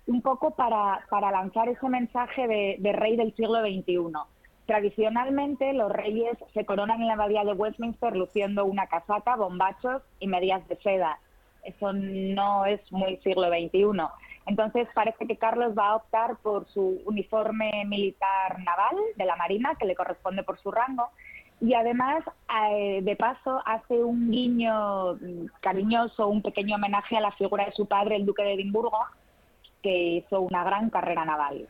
un 0.08 0.20
poco 0.20 0.52
para, 0.52 1.06
para 1.10 1.30
lanzar 1.30 1.68
ese 1.68 1.88
mensaje 1.88 2.48
de, 2.80 2.92
rey 2.92 3.16
del 3.16 3.34
siglo 3.36 3.60
XXI. 3.60 4.10
Tradicionalmente 4.66 5.72
los 5.74 5.92
reyes 5.92 6.36
se 6.54 6.64
coronan 6.64 7.00
en 7.00 7.06
la 7.06 7.12
abadía 7.12 7.44
de 7.44 7.52
Westminster 7.52 8.16
luciendo 8.16 8.64
una 8.64 8.86
casaca, 8.86 9.36
bombachos 9.36 10.02
y 10.18 10.26
medias 10.26 10.66
de 10.68 10.76
seda. 10.76 11.20
Eso 11.62 11.92
no 11.92 12.66
es 12.66 12.80
muy 12.90 13.18
siglo 13.18 13.48
XXI. 13.48 14.02
Entonces 14.46 14.88
parece 14.94 15.26
que 15.26 15.36
Carlos 15.36 15.74
va 15.78 15.90
a 15.90 15.96
optar 15.96 16.36
por 16.42 16.66
su 16.68 17.02
uniforme 17.04 17.84
militar 17.86 18.58
naval 18.60 18.96
de 19.14 19.24
la 19.26 19.36
Marina, 19.36 19.74
que 19.78 19.84
le 19.84 19.94
corresponde 19.94 20.42
por 20.42 20.58
su 20.58 20.70
rango, 20.70 21.10
y 21.60 21.74
además, 21.74 22.22
eh, 22.72 23.00
de 23.02 23.16
paso, 23.16 23.60
hace 23.66 23.94
un 24.02 24.30
guiño 24.30 25.18
cariñoso, 25.60 26.28
un 26.28 26.42
pequeño 26.42 26.76
homenaje 26.76 27.16
a 27.16 27.20
la 27.20 27.32
figura 27.32 27.66
de 27.66 27.72
su 27.72 27.86
padre, 27.86 28.16
el 28.16 28.26
duque 28.26 28.42
de 28.42 28.54
Edimburgo, 28.54 28.98
que 29.82 30.18
hizo 30.18 30.40
una 30.40 30.64
gran 30.64 30.90
carrera 30.90 31.24
naval. 31.24 31.68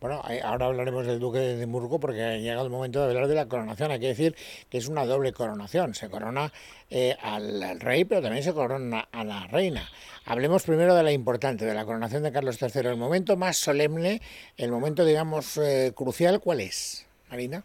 Bueno, 0.00 0.20
ahora 0.42 0.66
hablaremos 0.66 1.06
del 1.06 1.20
duque 1.20 1.38
de 1.38 1.52
Edimburgo 1.54 2.00
porque 2.00 2.22
ha 2.24 2.36
llegado 2.36 2.66
el 2.66 2.72
momento 2.72 3.00
de 3.00 3.06
hablar 3.06 3.28
de 3.28 3.36
la 3.36 3.46
coronación. 3.46 3.92
Hay 3.92 4.00
que 4.00 4.08
decir 4.08 4.34
que 4.68 4.78
es 4.78 4.88
una 4.88 5.06
doble 5.06 5.32
coronación. 5.32 5.94
Se 5.94 6.10
corona 6.10 6.52
eh, 6.90 7.16
al, 7.22 7.78
rey, 7.78 8.04
pero 8.04 8.20
también 8.20 8.42
se 8.42 8.52
corona 8.52 9.08
a 9.12 9.22
la 9.22 9.46
reina. 9.46 9.88
Hablemos 10.26 10.64
primero 10.64 10.96
de 10.96 11.04
la 11.04 11.12
importante, 11.12 11.64
de 11.64 11.74
la 11.74 11.84
coronación 11.84 12.24
de 12.24 12.32
Carlos 12.32 12.60
III. 12.60 12.88
El 12.88 12.96
momento 12.96 13.36
más 13.36 13.56
solemne, 13.56 14.20
el 14.56 14.72
momento, 14.72 15.04
digamos, 15.04 15.56
eh, 15.58 15.92
crucial, 15.94 16.40
¿cuál 16.40 16.60
es, 16.60 17.06
Marina? 17.30 17.64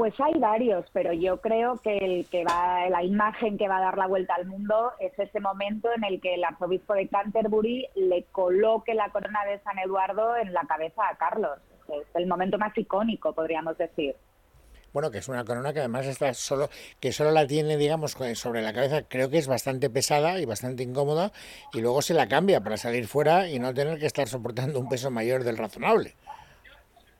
Pues 0.00 0.14
hay 0.18 0.32
varios, 0.40 0.86
pero 0.94 1.12
yo 1.12 1.42
creo 1.42 1.76
que 1.76 1.98
el 1.98 2.26
que 2.30 2.42
va, 2.42 2.88
la 2.88 3.04
imagen 3.04 3.58
que 3.58 3.68
va 3.68 3.76
a 3.76 3.82
dar 3.82 3.98
la 3.98 4.06
vuelta 4.06 4.34
al 4.34 4.46
mundo 4.46 4.92
es 4.98 5.12
ese 5.18 5.40
momento 5.40 5.90
en 5.94 6.04
el 6.04 6.22
que 6.22 6.36
el 6.36 6.42
arzobispo 6.42 6.94
de 6.94 7.06
Canterbury 7.06 7.86
le 7.96 8.24
coloque 8.32 8.94
la 8.94 9.10
corona 9.10 9.44
de 9.44 9.58
San 9.58 9.78
Eduardo 9.78 10.38
en 10.38 10.54
la 10.54 10.62
cabeza 10.62 11.02
a 11.06 11.18
Carlos. 11.18 11.58
Es 11.88 12.06
el 12.14 12.26
momento 12.26 12.56
más 12.56 12.72
icónico, 12.78 13.34
podríamos 13.34 13.76
decir. 13.76 14.16
Bueno, 14.94 15.10
que 15.10 15.18
es 15.18 15.28
una 15.28 15.44
corona 15.44 15.74
que 15.74 15.80
además 15.80 16.06
está 16.06 16.32
solo, 16.32 16.70
que 16.98 17.12
solo 17.12 17.30
la 17.30 17.46
tiene, 17.46 17.76
digamos, 17.76 18.12
sobre 18.36 18.62
la 18.62 18.72
cabeza, 18.72 19.02
creo 19.02 19.28
que 19.28 19.36
es 19.36 19.48
bastante 19.48 19.90
pesada 19.90 20.40
y 20.40 20.46
bastante 20.46 20.82
incómoda, 20.82 21.30
y 21.74 21.82
luego 21.82 22.00
se 22.00 22.14
la 22.14 22.26
cambia 22.26 22.62
para 22.62 22.78
salir 22.78 23.06
fuera 23.06 23.50
y 23.50 23.58
no 23.58 23.74
tener 23.74 23.98
que 23.98 24.06
estar 24.06 24.28
soportando 24.28 24.80
un 24.80 24.88
peso 24.88 25.10
mayor 25.10 25.44
del 25.44 25.58
razonable. 25.58 26.14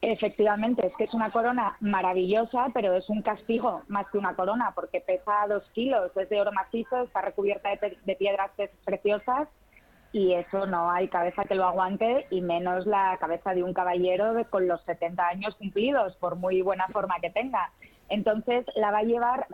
Efectivamente, 0.02 0.86
es 0.86 0.96
que 0.96 1.04
es 1.04 1.12
una 1.12 1.30
corona 1.30 1.76
maravillosa, 1.80 2.68
pero 2.72 2.94
es 2.94 3.10
un 3.10 3.20
castigo 3.20 3.82
más 3.88 4.08
que 4.08 4.16
una 4.16 4.34
corona, 4.34 4.72
porque 4.74 5.02
pesa 5.02 5.46
dos 5.46 5.62
kilos, 5.74 6.10
es 6.16 6.28
de 6.30 6.40
oro 6.40 6.52
macizo, 6.52 7.02
está 7.02 7.20
recubierta 7.20 7.68
de, 7.76 8.16
piedras 8.16 8.50
preciosas 8.84 9.48
y 10.12 10.32
eso 10.32 10.66
no 10.66 10.90
hay 10.90 11.08
cabeza 11.08 11.44
que 11.44 11.54
lo 11.54 11.66
aguante 11.66 12.26
y 12.30 12.40
menos 12.40 12.86
la 12.86 13.18
cabeza 13.20 13.52
de 13.52 13.62
un 13.62 13.74
caballero 13.74 14.34
con 14.48 14.66
los 14.66 14.80
70 14.84 15.28
años 15.28 15.54
cumplidos, 15.56 16.16
por 16.16 16.36
muy 16.36 16.62
buena 16.62 16.88
forma 16.88 17.20
que 17.20 17.28
tenga. 17.28 17.70
Entonces 18.08 18.64
la 18.76 18.90
va 18.90 18.98
a 18.98 19.04
llevar, 19.04 19.46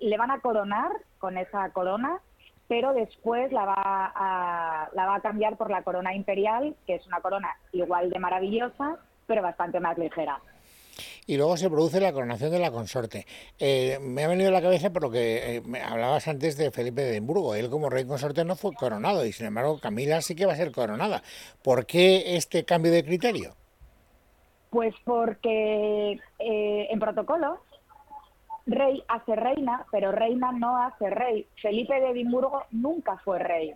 le 0.00 0.16
van 0.18 0.32
a 0.32 0.40
coronar 0.40 0.90
con 1.18 1.38
esa 1.38 1.70
corona, 1.70 2.18
pero 2.66 2.94
después 2.94 3.52
la 3.52 3.64
va 3.64 3.76
a, 3.76 4.88
la 4.92 5.06
va 5.06 5.14
a 5.16 5.20
cambiar 5.20 5.56
por 5.56 5.70
la 5.70 5.82
corona 5.82 6.14
imperial, 6.14 6.74
que 6.84 6.96
es 6.96 7.06
una 7.06 7.20
corona 7.20 7.48
igual 7.72 8.10
de 8.10 8.18
maravillosa, 8.18 8.98
pero 9.26 9.42
bastante 9.42 9.80
más 9.80 9.96
ligera. 9.98 10.40
Y 11.26 11.36
luego 11.36 11.56
se 11.56 11.70
produce 11.70 12.00
la 12.00 12.12
coronación 12.12 12.50
de 12.50 12.58
la 12.58 12.70
consorte. 12.70 13.26
Eh, 13.58 13.98
me 14.00 14.24
ha 14.24 14.28
venido 14.28 14.50
a 14.50 14.52
la 14.52 14.60
cabeza 14.60 14.92
por 14.92 15.02
lo 15.02 15.10
que 15.10 15.56
eh, 15.56 15.62
me 15.62 15.80
hablabas 15.80 16.28
antes 16.28 16.56
de 16.56 16.70
Felipe 16.70 17.02
de 17.02 17.12
Edimburgo. 17.12 17.54
Él 17.54 17.70
como 17.70 17.88
rey 17.88 18.04
consorte 18.04 18.44
no 18.44 18.56
fue 18.56 18.74
coronado 18.74 19.24
y 19.24 19.32
sin 19.32 19.46
embargo 19.46 19.80
Camila 19.80 20.20
sí 20.20 20.34
que 20.34 20.46
va 20.46 20.52
a 20.52 20.56
ser 20.56 20.70
coronada. 20.70 21.22
¿Por 21.62 21.86
qué 21.86 22.36
este 22.36 22.64
cambio 22.64 22.92
de 22.92 23.04
criterio? 23.04 23.54
Pues 24.70 24.94
porque 25.04 26.20
eh, 26.38 26.88
en 26.90 26.98
protocolo 26.98 27.60
rey 28.66 29.02
hace 29.08 29.36
reina, 29.36 29.86
pero 29.90 30.12
reina 30.12 30.52
no 30.52 30.78
hace 30.78 31.10
rey. 31.10 31.46
Felipe 31.60 32.00
de 32.00 32.10
Edimburgo 32.10 32.64
nunca 32.70 33.16
fue 33.18 33.38
rey. 33.38 33.74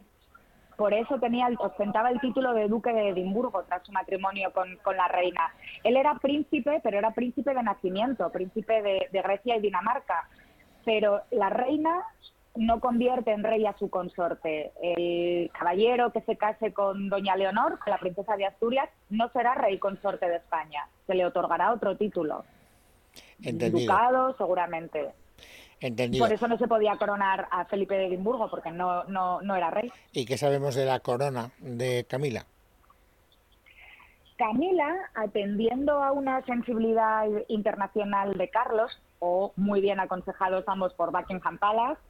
Por 0.79 0.95
eso 0.95 1.19
tenía, 1.19 1.49
ostentaba 1.59 2.09
el 2.09 2.21
título 2.21 2.55
de 2.55 2.69
duque 2.69 2.93
de 2.93 3.09
Edimburgo 3.09 3.65
tras 3.65 3.85
su 3.85 3.91
matrimonio 3.91 4.53
con, 4.53 4.97
la 4.97 5.09
reina. 5.09 5.53
Él 5.83 5.97
era 5.97 6.15
príncipe, 6.21 6.79
pero 6.85 6.99
era 6.99 7.11
príncipe 7.11 7.53
de 7.53 7.65
nacimiento, 7.65 8.31
príncipe 8.31 8.81
de, 8.81 9.09
Grecia 9.11 9.57
y 9.57 9.61
Dinamarca. 9.61 10.29
Pero 10.85 11.23
la 11.33 11.51
reina 11.51 12.05
no 12.55 12.79
convierte 12.79 13.33
en 13.33 13.43
rey 13.43 13.67
a 13.67 13.77
su 13.77 13.91
consorte. 13.91 14.71
El 14.81 15.51
caballero 15.51 16.13
que 16.13 16.21
se 16.21 16.37
case 16.37 16.73
con 16.73 17.09
doña 17.09 17.35
Leonor, 17.35 17.81
la 17.85 17.99
princesa 17.99 18.37
de 18.37 18.47
Asturias, 18.47 18.89
no 19.11 19.31
será 19.31 19.57
rey 19.57 19.81
consorte 19.81 20.29
de 20.29 20.37
España. 20.37 20.87
Se 21.09 21.15
le 21.17 21.27
otorgará 21.27 21.73
otro 21.73 21.97
título. 21.97 22.45
Entendido. 23.43 23.81
Ducado, 23.81 24.37
seguramente. 24.37 25.13
Entendido. 25.81 26.25
Por 26.25 26.35
eso 26.35 26.49
no 26.49 26.59
se 26.59 26.67
podía 26.67 26.97
coronar 26.97 27.47
a 27.51 27.65
Felipe 27.65 27.95
de 27.95 28.07
Edimburgo, 28.07 28.51
porque 28.51 28.71
no, 28.71 29.05
no, 29.05 29.41
no 29.43 29.57
era 29.57 29.71
rey. 29.71 29.93
¿Y 30.13 30.27
qué 30.27 30.37
sabemos 30.37 30.75
de 30.75 30.85
la 30.85 31.01
corona 31.01 31.51
de 31.59 32.05
Camila? 32.09 32.45
Camila, 34.37 34.95
atendiendo 35.15 36.03
a 36.03 36.13
una 36.13 36.43
sensibilidad 36.43 37.27
internacional 37.49 38.39
de 38.39 38.49
Carlos, 38.49 39.01
o 39.19 39.53
muy 39.57 39.81
bien 39.81 39.99
aconsejados 39.99 40.65
ambos 40.69 40.95
por 40.95 41.11
Buckingham 41.11 41.59
Palace, 41.59 42.01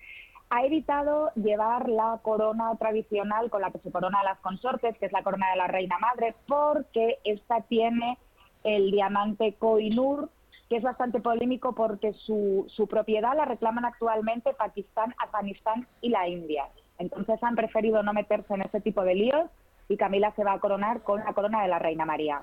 ha 0.50 0.64
evitado 0.64 1.31
llevar 1.35 1.88
la 1.88 2.20
corona 2.22 2.74
tradicional 2.78 3.50
con 3.50 3.62
la 3.62 3.70
que 3.70 3.78
se 3.78 3.90
corona 3.90 4.20
a 4.20 4.24
las 4.24 4.38
consortes, 4.40 4.96
que 4.98 5.07
es 5.07 5.12
la 5.12 5.22
corona 5.22 5.50
de 5.50 5.57
la 5.57 5.66
reina 5.66 5.98
madre, 5.98 6.35
porque 6.46 7.18
esta 7.24 7.62
tiene 7.62 8.18
el 8.64 8.90
diamante 8.90 9.54
Koinur, 9.54 10.31
que 10.68 10.76
es 10.76 10.83
bastante 10.83 11.20
polémico 11.20 11.74
porque 11.74 12.12
su, 12.12 12.66
su 12.68 12.87
propiedad 12.87 13.37
la 13.37 13.44
reclaman 13.44 13.85
actualmente 13.85 14.54
Pakistán, 14.54 15.14
Afganistán 15.18 15.87
y 16.00 16.11
la 16.11 16.28
India. 16.28 16.68
Entonces 16.98 17.42
han 17.42 17.54
preferido 17.54 18.02
no 18.02 18.12
meterse 18.12 18.54
en 18.54 18.62
ese 18.62 18.81
tipo 18.81 19.02
de 19.02 19.14
líos 19.14 19.50
y 19.88 19.96
Camila 19.96 20.33
se 20.37 20.44
va 20.44 20.52
a 20.52 20.61
coronar 20.61 21.02
con 21.02 21.20
la 21.24 21.33
corona 21.33 21.62
de 21.62 21.68
la 21.68 21.78
Reina 21.78 22.04
María. 22.04 22.42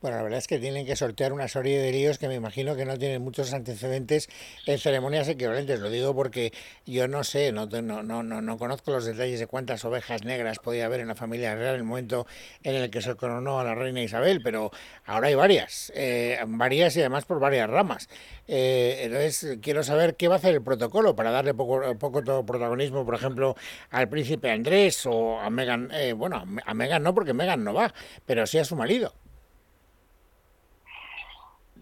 Bueno, 0.00 0.16
la 0.16 0.22
verdad 0.22 0.38
es 0.38 0.46
que 0.46 0.60
tienen 0.60 0.86
que 0.86 0.94
sortear 0.94 1.32
una 1.32 1.48
serie 1.48 1.80
de 1.80 1.90
líos 1.90 2.18
que 2.18 2.28
me 2.28 2.36
imagino 2.36 2.76
que 2.76 2.84
no 2.84 2.96
tienen 2.96 3.20
muchos 3.20 3.52
antecedentes 3.52 4.28
en 4.64 4.78
ceremonias 4.78 5.26
equivalentes. 5.26 5.80
Lo 5.80 5.90
digo 5.90 6.14
porque 6.14 6.52
yo 6.86 7.08
no 7.08 7.24
sé, 7.24 7.50
no, 7.50 7.66
no, 7.66 8.04
no, 8.04 8.22
no 8.22 8.58
conozco 8.58 8.92
los 8.92 9.04
detalles 9.04 9.40
de 9.40 9.48
cuántas 9.48 9.84
ovejas 9.84 10.22
negras 10.22 10.60
podía 10.60 10.86
haber 10.86 11.00
en 11.00 11.08
la 11.08 11.16
familia 11.16 11.56
real 11.56 11.74
en 11.74 11.80
el 11.80 11.84
momento 11.84 12.28
en 12.62 12.76
el 12.76 12.90
que 12.90 13.02
se 13.02 13.16
coronó 13.16 13.58
a 13.58 13.64
la 13.64 13.74
reina 13.74 14.00
Isabel, 14.00 14.40
pero 14.40 14.70
ahora 15.04 15.26
hay 15.28 15.34
varias, 15.34 15.90
eh, 15.96 16.38
varias 16.46 16.96
y 16.96 17.00
además 17.00 17.24
por 17.24 17.40
varias 17.40 17.68
ramas. 17.68 18.08
Eh, 18.46 19.00
entonces, 19.02 19.58
quiero 19.60 19.82
saber 19.82 20.14
qué 20.14 20.28
va 20.28 20.36
a 20.36 20.38
hacer 20.38 20.54
el 20.54 20.62
protocolo 20.62 21.16
para 21.16 21.32
darle 21.32 21.54
poco, 21.54 21.98
poco 21.98 22.22
todo 22.22 22.46
protagonismo, 22.46 23.04
por 23.04 23.16
ejemplo, 23.16 23.56
al 23.90 24.08
príncipe 24.08 24.48
Andrés 24.52 25.06
o 25.06 25.40
a 25.40 25.50
Megan, 25.50 25.90
eh, 25.92 26.12
bueno, 26.12 26.44
a 26.64 26.74
Megan 26.74 27.02
no, 27.02 27.14
porque 27.14 27.34
Megan 27.34 27.64
no 27.64 27.74
va, 27.74 27.92
pero 28.26 28.46
sí 28.46 28.58
a 28.58 28.64
su 28.64 28.76
marido. 28.76 29.12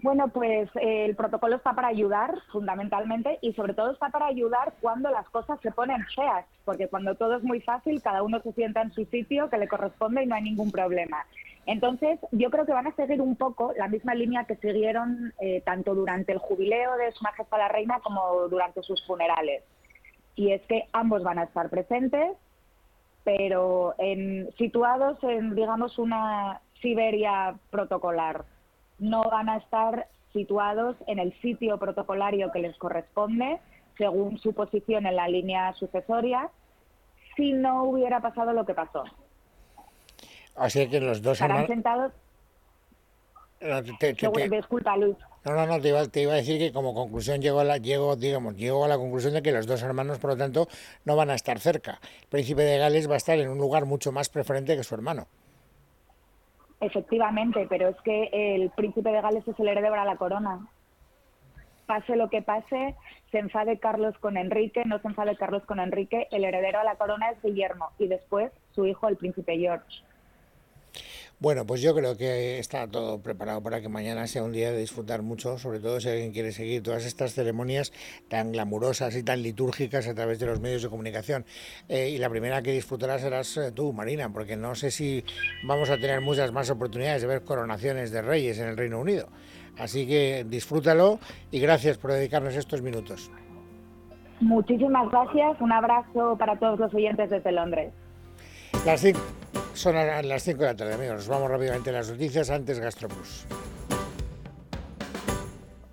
Bueno, 0.02 0.28
pues 0.28 0.68
eh, 0.76 1.06
el 1.06 1.16
protocolo 1.16 1.56
está 1.56 1.72
para 1.72 1.88
ayudar 1.88 2.34
fundamentalmente 2.52 3.38
y 3.40 3.54
sobre 3.54 3.74
todo 3.74 3.92
está 3.92 4.10
para 4.10 4.26
ayudar 4.26 4.74
cuando 4.80 5.10
las 5.10 5.28
cosas 5.30 5.58
se 5.62 5.72
ponen 5.72 6.04
feas, 6.14 6.44
porque 6.64 6.88
cuando 6.88 7.14
todo 7.14 7.36
es 7.36 7.42
muy 7.42 7.60
fácil, 7.60 8.02
cada 8.02 8.22
uno 8.22 8.40
se 8.40 8.52
sienta 8.52 8.82
en 8.82 8.92
su 8.92 9.04
sitio 9.06 9.48
que 9.48 9.58
le 9.58 9.68
corresponde 9.68 10.22
y 10.22 10.26
no 10.26 10.34
hay 10.34 10.42
ningún 10.42 10.70
problema. 10.70 11.24
Entonces, 11.64 12.20
yo 12.30 12.50
creo 12.50 12.66
que 12.66 12.72
van 12.72 12.86
a 12.86 12.94
seguir 12.94 13.20
un 13.20 13.36
poco 13.36 13.72
la 13.76 13.88
misma 13.88 14.14
línea 14.14 14.44
que 14.44 14.56
siguieron 14.56 15.32
eh, 15.40 15.62
tanto 15.64 15.94
durante 15.94 16.32
el 16.32 16.38
jubileo 16.38 16.96
de 16.96 17.10
Su 17.12 17.24
Majestad 17.24 17.58
la 17.58 17.68
Reina 17.68 17.98
como 18.00 18.48
durante 18.48 18.82
sus 18.82 19.04
funerales. 19.06 19.64
Y 20.36 20.52
es 20.52 20.62
que 20.66 20.84
ambos 20.92 21.22
van 21.22 21.38
a 21.38 21.44
estar 21.44 21.70
presentes, 21.70 22.36
pero 23.24 23.94
en, 23.98 24.48
situados 24.58 25.18
en, 25.24 25.56
digamos, 25.56 25.98
una 25.98 26.60
Siberia 26.80 27.56
protocolar 27.70 28.44
no 28.98 29.22
van 29.24 29.48
a 29.48 29.58
estar 29.58 30.08
situados 30.32 30.96
en 31.06 31.18
el 31.18 31.32
sitio 31.40 31.78
protocolario 31.78 32.50
que 32.52 32.60
les 32.60 32.76
corresponde, 32.76 33.58
según 33.96 34.38
su 34.38 34.52
posición 34.52 35.06
en 35.06 35.16
la 35.16 35.28
línea 35.28 35.72
sucesoria, 35.74 36.50
si 37.36 37.52
no 37.52 37.84
hubiera 37.84 38.20
pasado 38.20 38.52
lo 38.52 38.66
que 38.66 38.74
pasó. 38.74 39.04
Así 40.54 40.88
que 40.88 41.00
los 41.00 41.22
dos 41.22 41.40
estarán 41.40 41.66
sentados. 41.66 42.12
Disculpa, 44.50 44.96
Luz. 44.96 45.16
No, 45.44 45.54
no, 45.54 45.66
no, 45.66 45.80
te 45.80 45.88
iba, 45.88 46.04
te 46.06 46.22
iba, 46.22 46.32
a 46.32 46.36
decir 46.36 46.58
que 46.58 46.72
como 46.72 46.92
conclusión 46.92 47.40
llego 47.40 47.60
a, 47.60 47.64
la, 47.64 47.76
llego, 47.78 48.16
digamos, 48.16 48.56
llego 48.56 48.84
a 48.84 48.88
la 48.88 48.96
conclusión 48.96 49.32
de 49.32 49.42
que 49.42 49.52
los 49.52 49.66
dos 49.66 49.80
hermanos, 49.82 50.18
por 50.18 50.30
lo 50.30 50.36
tanto, 50.36 50.68
no 51.04 51.14
van 51.14 51.30
a 51.30 51.34
estar 51.34 51.60
cerca. 51.60 52.00
El 52.22 52.28
príncipe 52.28 52.62
de 52.62 52.78
Gales 52.78 53.08
va 53.08 53.14
a 53.14 53.18
estar 53.18 53.38
en 53.38 53.48
un 53.48 53.58
lugar 53.58 53.86
mucho 53.86 54.12
más 54.12 54.28
preferente 54.28 54.76
que 54.76 54.82
su 54.82 54.94
hermano. 54.94 55.28
Efectivamente, 56.80 57.66
pero 57.68 57.88
es 57.88 57.96
que 58.02 58.28
el 58.32 58.70
príncipe 58.70 59.10
de 59.10 59.20
Gales 59.20 59.48
es 59.48 59.58
el 59.58 59.68
heredero 59.68 59.94
a 59.94 60.04
la 60.04 60.16
corona. 60.16 60.66
Pase 61.86 62.16
lo 62.16 62.28
que 62.28 62.42
pase, 62.42 62.96
se 63.30 63.38
enfade 63.38 63.78
Carlos 63.78 64.16
con 64.18 64.36
Enrique, 64.36 64.84
no 64.84 64.98
se 64.98 65.08
enfade 65.08 65.36
Carlos 65.36 65.64
con 65.64 65.78
Enrique, 65.78 66.26
el 66.32 66.44
heredero 66.44 66.80
a 66.80 66.84
la 66.84 66.96
corona 66.96 67.30
es 67.30 67.42
Guillermo 67.42 67.90
y 67.98 68.08
después 68.08 68.52
su 68.72 68.86
hijo, 68.86 69.08
el 69.08 69.16
príncipe 69.16 69.56
George. 69.56 70.02
Bueno, 71.38 71.66
pues 71.66 71.82
yo 71.82 71.94
creo 71.94 72.16
que 72.16 72.58
está 72.58 72.88
todo 72.88 73.20
preparado 73.20 73.62
para 73.62 73.82
que 73.82 73.90
mañana 73.90 74.26
sea 74.26 74.42
un 74.42 74.52
día 74.52 74.72
de 74.72 74.78
disfrutar 74.78 75.20
mucho, 75.20 75.58
sobre 75.58 75.80
todo 75.80 76.00
si 76.00 76.08
alguien 76.08 76.32
quiere 76.32 76.50
seguir 76.50 76.82
todas 76.82 77.04
estas 77.04 77.34
ceremonias 77.34 77.92
tan 78.28 78.52
glamurosas 78.52 79.14
y 79.16 79.22
tan 79.22 79.42
litúrgicas 79.42 80.08
a 80.08 80.14
través 80.14 80.38
de 80.38 80.46
los 80.46 80.60
medios 80.60 80.82
de 80.82 80.88
comunicación. 80.88 81.44
Eh, 81.90 82.08
y 82.08 82.16
la 82.16 82.30
primera 82.30 82.62
que 82.62 82.72
disfrutarás 82.72 83.20
serás 83.20 83.54
eh, 83.58 83.70
tú, 83.70 83.92
Marina, 83.92 84.30
porque 84.32 84.56
no 84.56 84.74
sé 84.74 84.90
si 84.90 85.24
vamos 85.62 85.90
a 85.90 85.98
tener 85.98 86.22
muchas 86.22 86.52
más 86.52 86.70
oportunidades 86.70 87.20
de 87.20 87.28
ver 87.28 87.42
coronaciones 87.44 88.10
de 88.12 88.22
reyes 88.22 88.58
en 88.58 88.68
el 88.68 88.76
Reino 88.78 88.98
Unido. 88.98 89.28
Así 89.78 90.06
que 90.06 90.46
disfrútalo 90.48 91.18
y 91.50 91.60
gracias 91.60 91.98
por 91.98 92.12
dedicarnos 92.12 92.56
estos 92.56 92.80
minutos. 92.80 93.30
Muchísimas 94.40 95.10
gracias, 95.10 95.60
un 95.60 95.70
abrazo 95.70 96.34
para 96.38 96.58
todos 96.58 96.78
los 96.78 96.94
oyentes 96.94 97.28
desde 97.28 97.52
Londres. 97.52 97.92
Las 98.86 99.00
cinco, 99.00 99.20
son 99.76 99.94
las 99.94 100.42
5 100.42 100.58
de 100.58 100.66
la 100.66 100.76
tarde, 100.76 100.94
amigos. 100.94 101.16
Nos 101.16 101.28
vamos 101.28 101.50
rápidamente 101.50 101.90
a 101.90 101.92
las 101.92 102.10
noticias 102.10 102.50
antes 102.50 102.78
GastroPlus. 102.78 103.46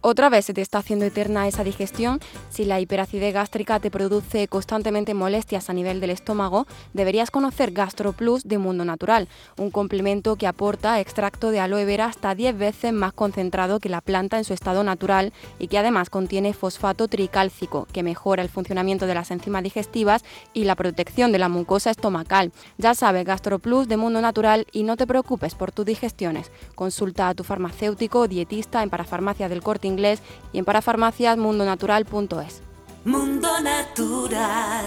Otra 0.05 0.27
vez 0.27 0.43
se 0.43 0.53
te 0.53 0.59
está 0.59 0.79
haciendo 0.79 1.05
eterna 1.05 1.47
esa 1.47 1.63
digestión. 1.63 2.19
Si 2.49 2.65
la 2.65 2.81
hiperacidez 2.81 3.33
gástrica 3.33 3.79
te 3.79 3.89
produce 3.89 4.49
constantemente 4.49 5.13
molestias 5.13 5.69
a 5.69 5.73
nivel 5.73 6.01
del 6.01 6.09
estómago, 6.09 6.67
deberías 6.91 7.31
conocer 7.31 7.71
GastroPlus 7.71 8.43
de 8.43 8.57
Mundo 8.57 8.83
Natural, 8.83 9.29
un 9.57 9.71
complemento 9.71 10.35
que 10.35 10.45
aporta 10.45 10.99
extracto 10.99 11.51
de 11.51 11.61
aloe 11.61 11.85
vera 11.85 12.07
hasta 12.07 12.35
10 12.35 12.57
veces 12.57 12.91
más 12.91 13.13
concentrado 13.13 13.79
que 13.79 13.87
la 13.87 14.01
planta 14.01 14.37
en 14.37 14.43
su 14.43 14.53
estado 14.53 14.83
natural 14.83 15.31
y 15.57 15.69
que 15.69 15.77
además 15.77 16.09
contiene 16.09 16.53
fosfato 16.53 17.07
tricálcico, 17.07 17.87
que 17.93 18.03
mejora 18.03 18.43
el 18.43 18.49
funcionamiento 18.49 19.07
de 19.07 19.15
las 19.15 19.31
enzimas 19.31 19.63
digestivas 19.63 20.25
y 20.53 20.65
la 20.65 20.75
protección 20.75 21.31
de 21.31 21.39
la 21.39 21.47
mucosa 21.47 21.91
estomacal. 21.91 22.51
Ya 22.77 22.93
sabes, 22.93 23.23
GastroPlus 23.23 23.87
de 23.87 23.95
Mundo 23.95 24.19
Natural 24.19 24.67
y 24.73 24.83
no 24.83 24.97
te 24.97 25.07
preocupes 25.07 25.55
por 25.55 25.71
tus 25.71 25.85
digestiones. 25.85 26.51
Consulta 26.75 27.29
a 27.29 27.35
tu 27.35 27.45
farmacéutico 27.45 28.19
o 28.19 28.27
dietista 28.27 28.83
en 28.83 28.89
Parafarmacia 28.89 29.47
del 29.47 29.63
Corte 29.63 29.92
inglés 29.93 30.21
y 30.51 30.59
en 30.59 30.65
parafarmaciasmundonatural.es. 30.65 32.61
Mundo 33.05 33.49
Natural. 33.61 34.85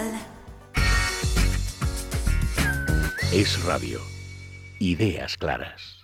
Es 3.33 3.65
radio. 3.65 4.01
Ideas 4.79 5.37
claras. 5.37 5.96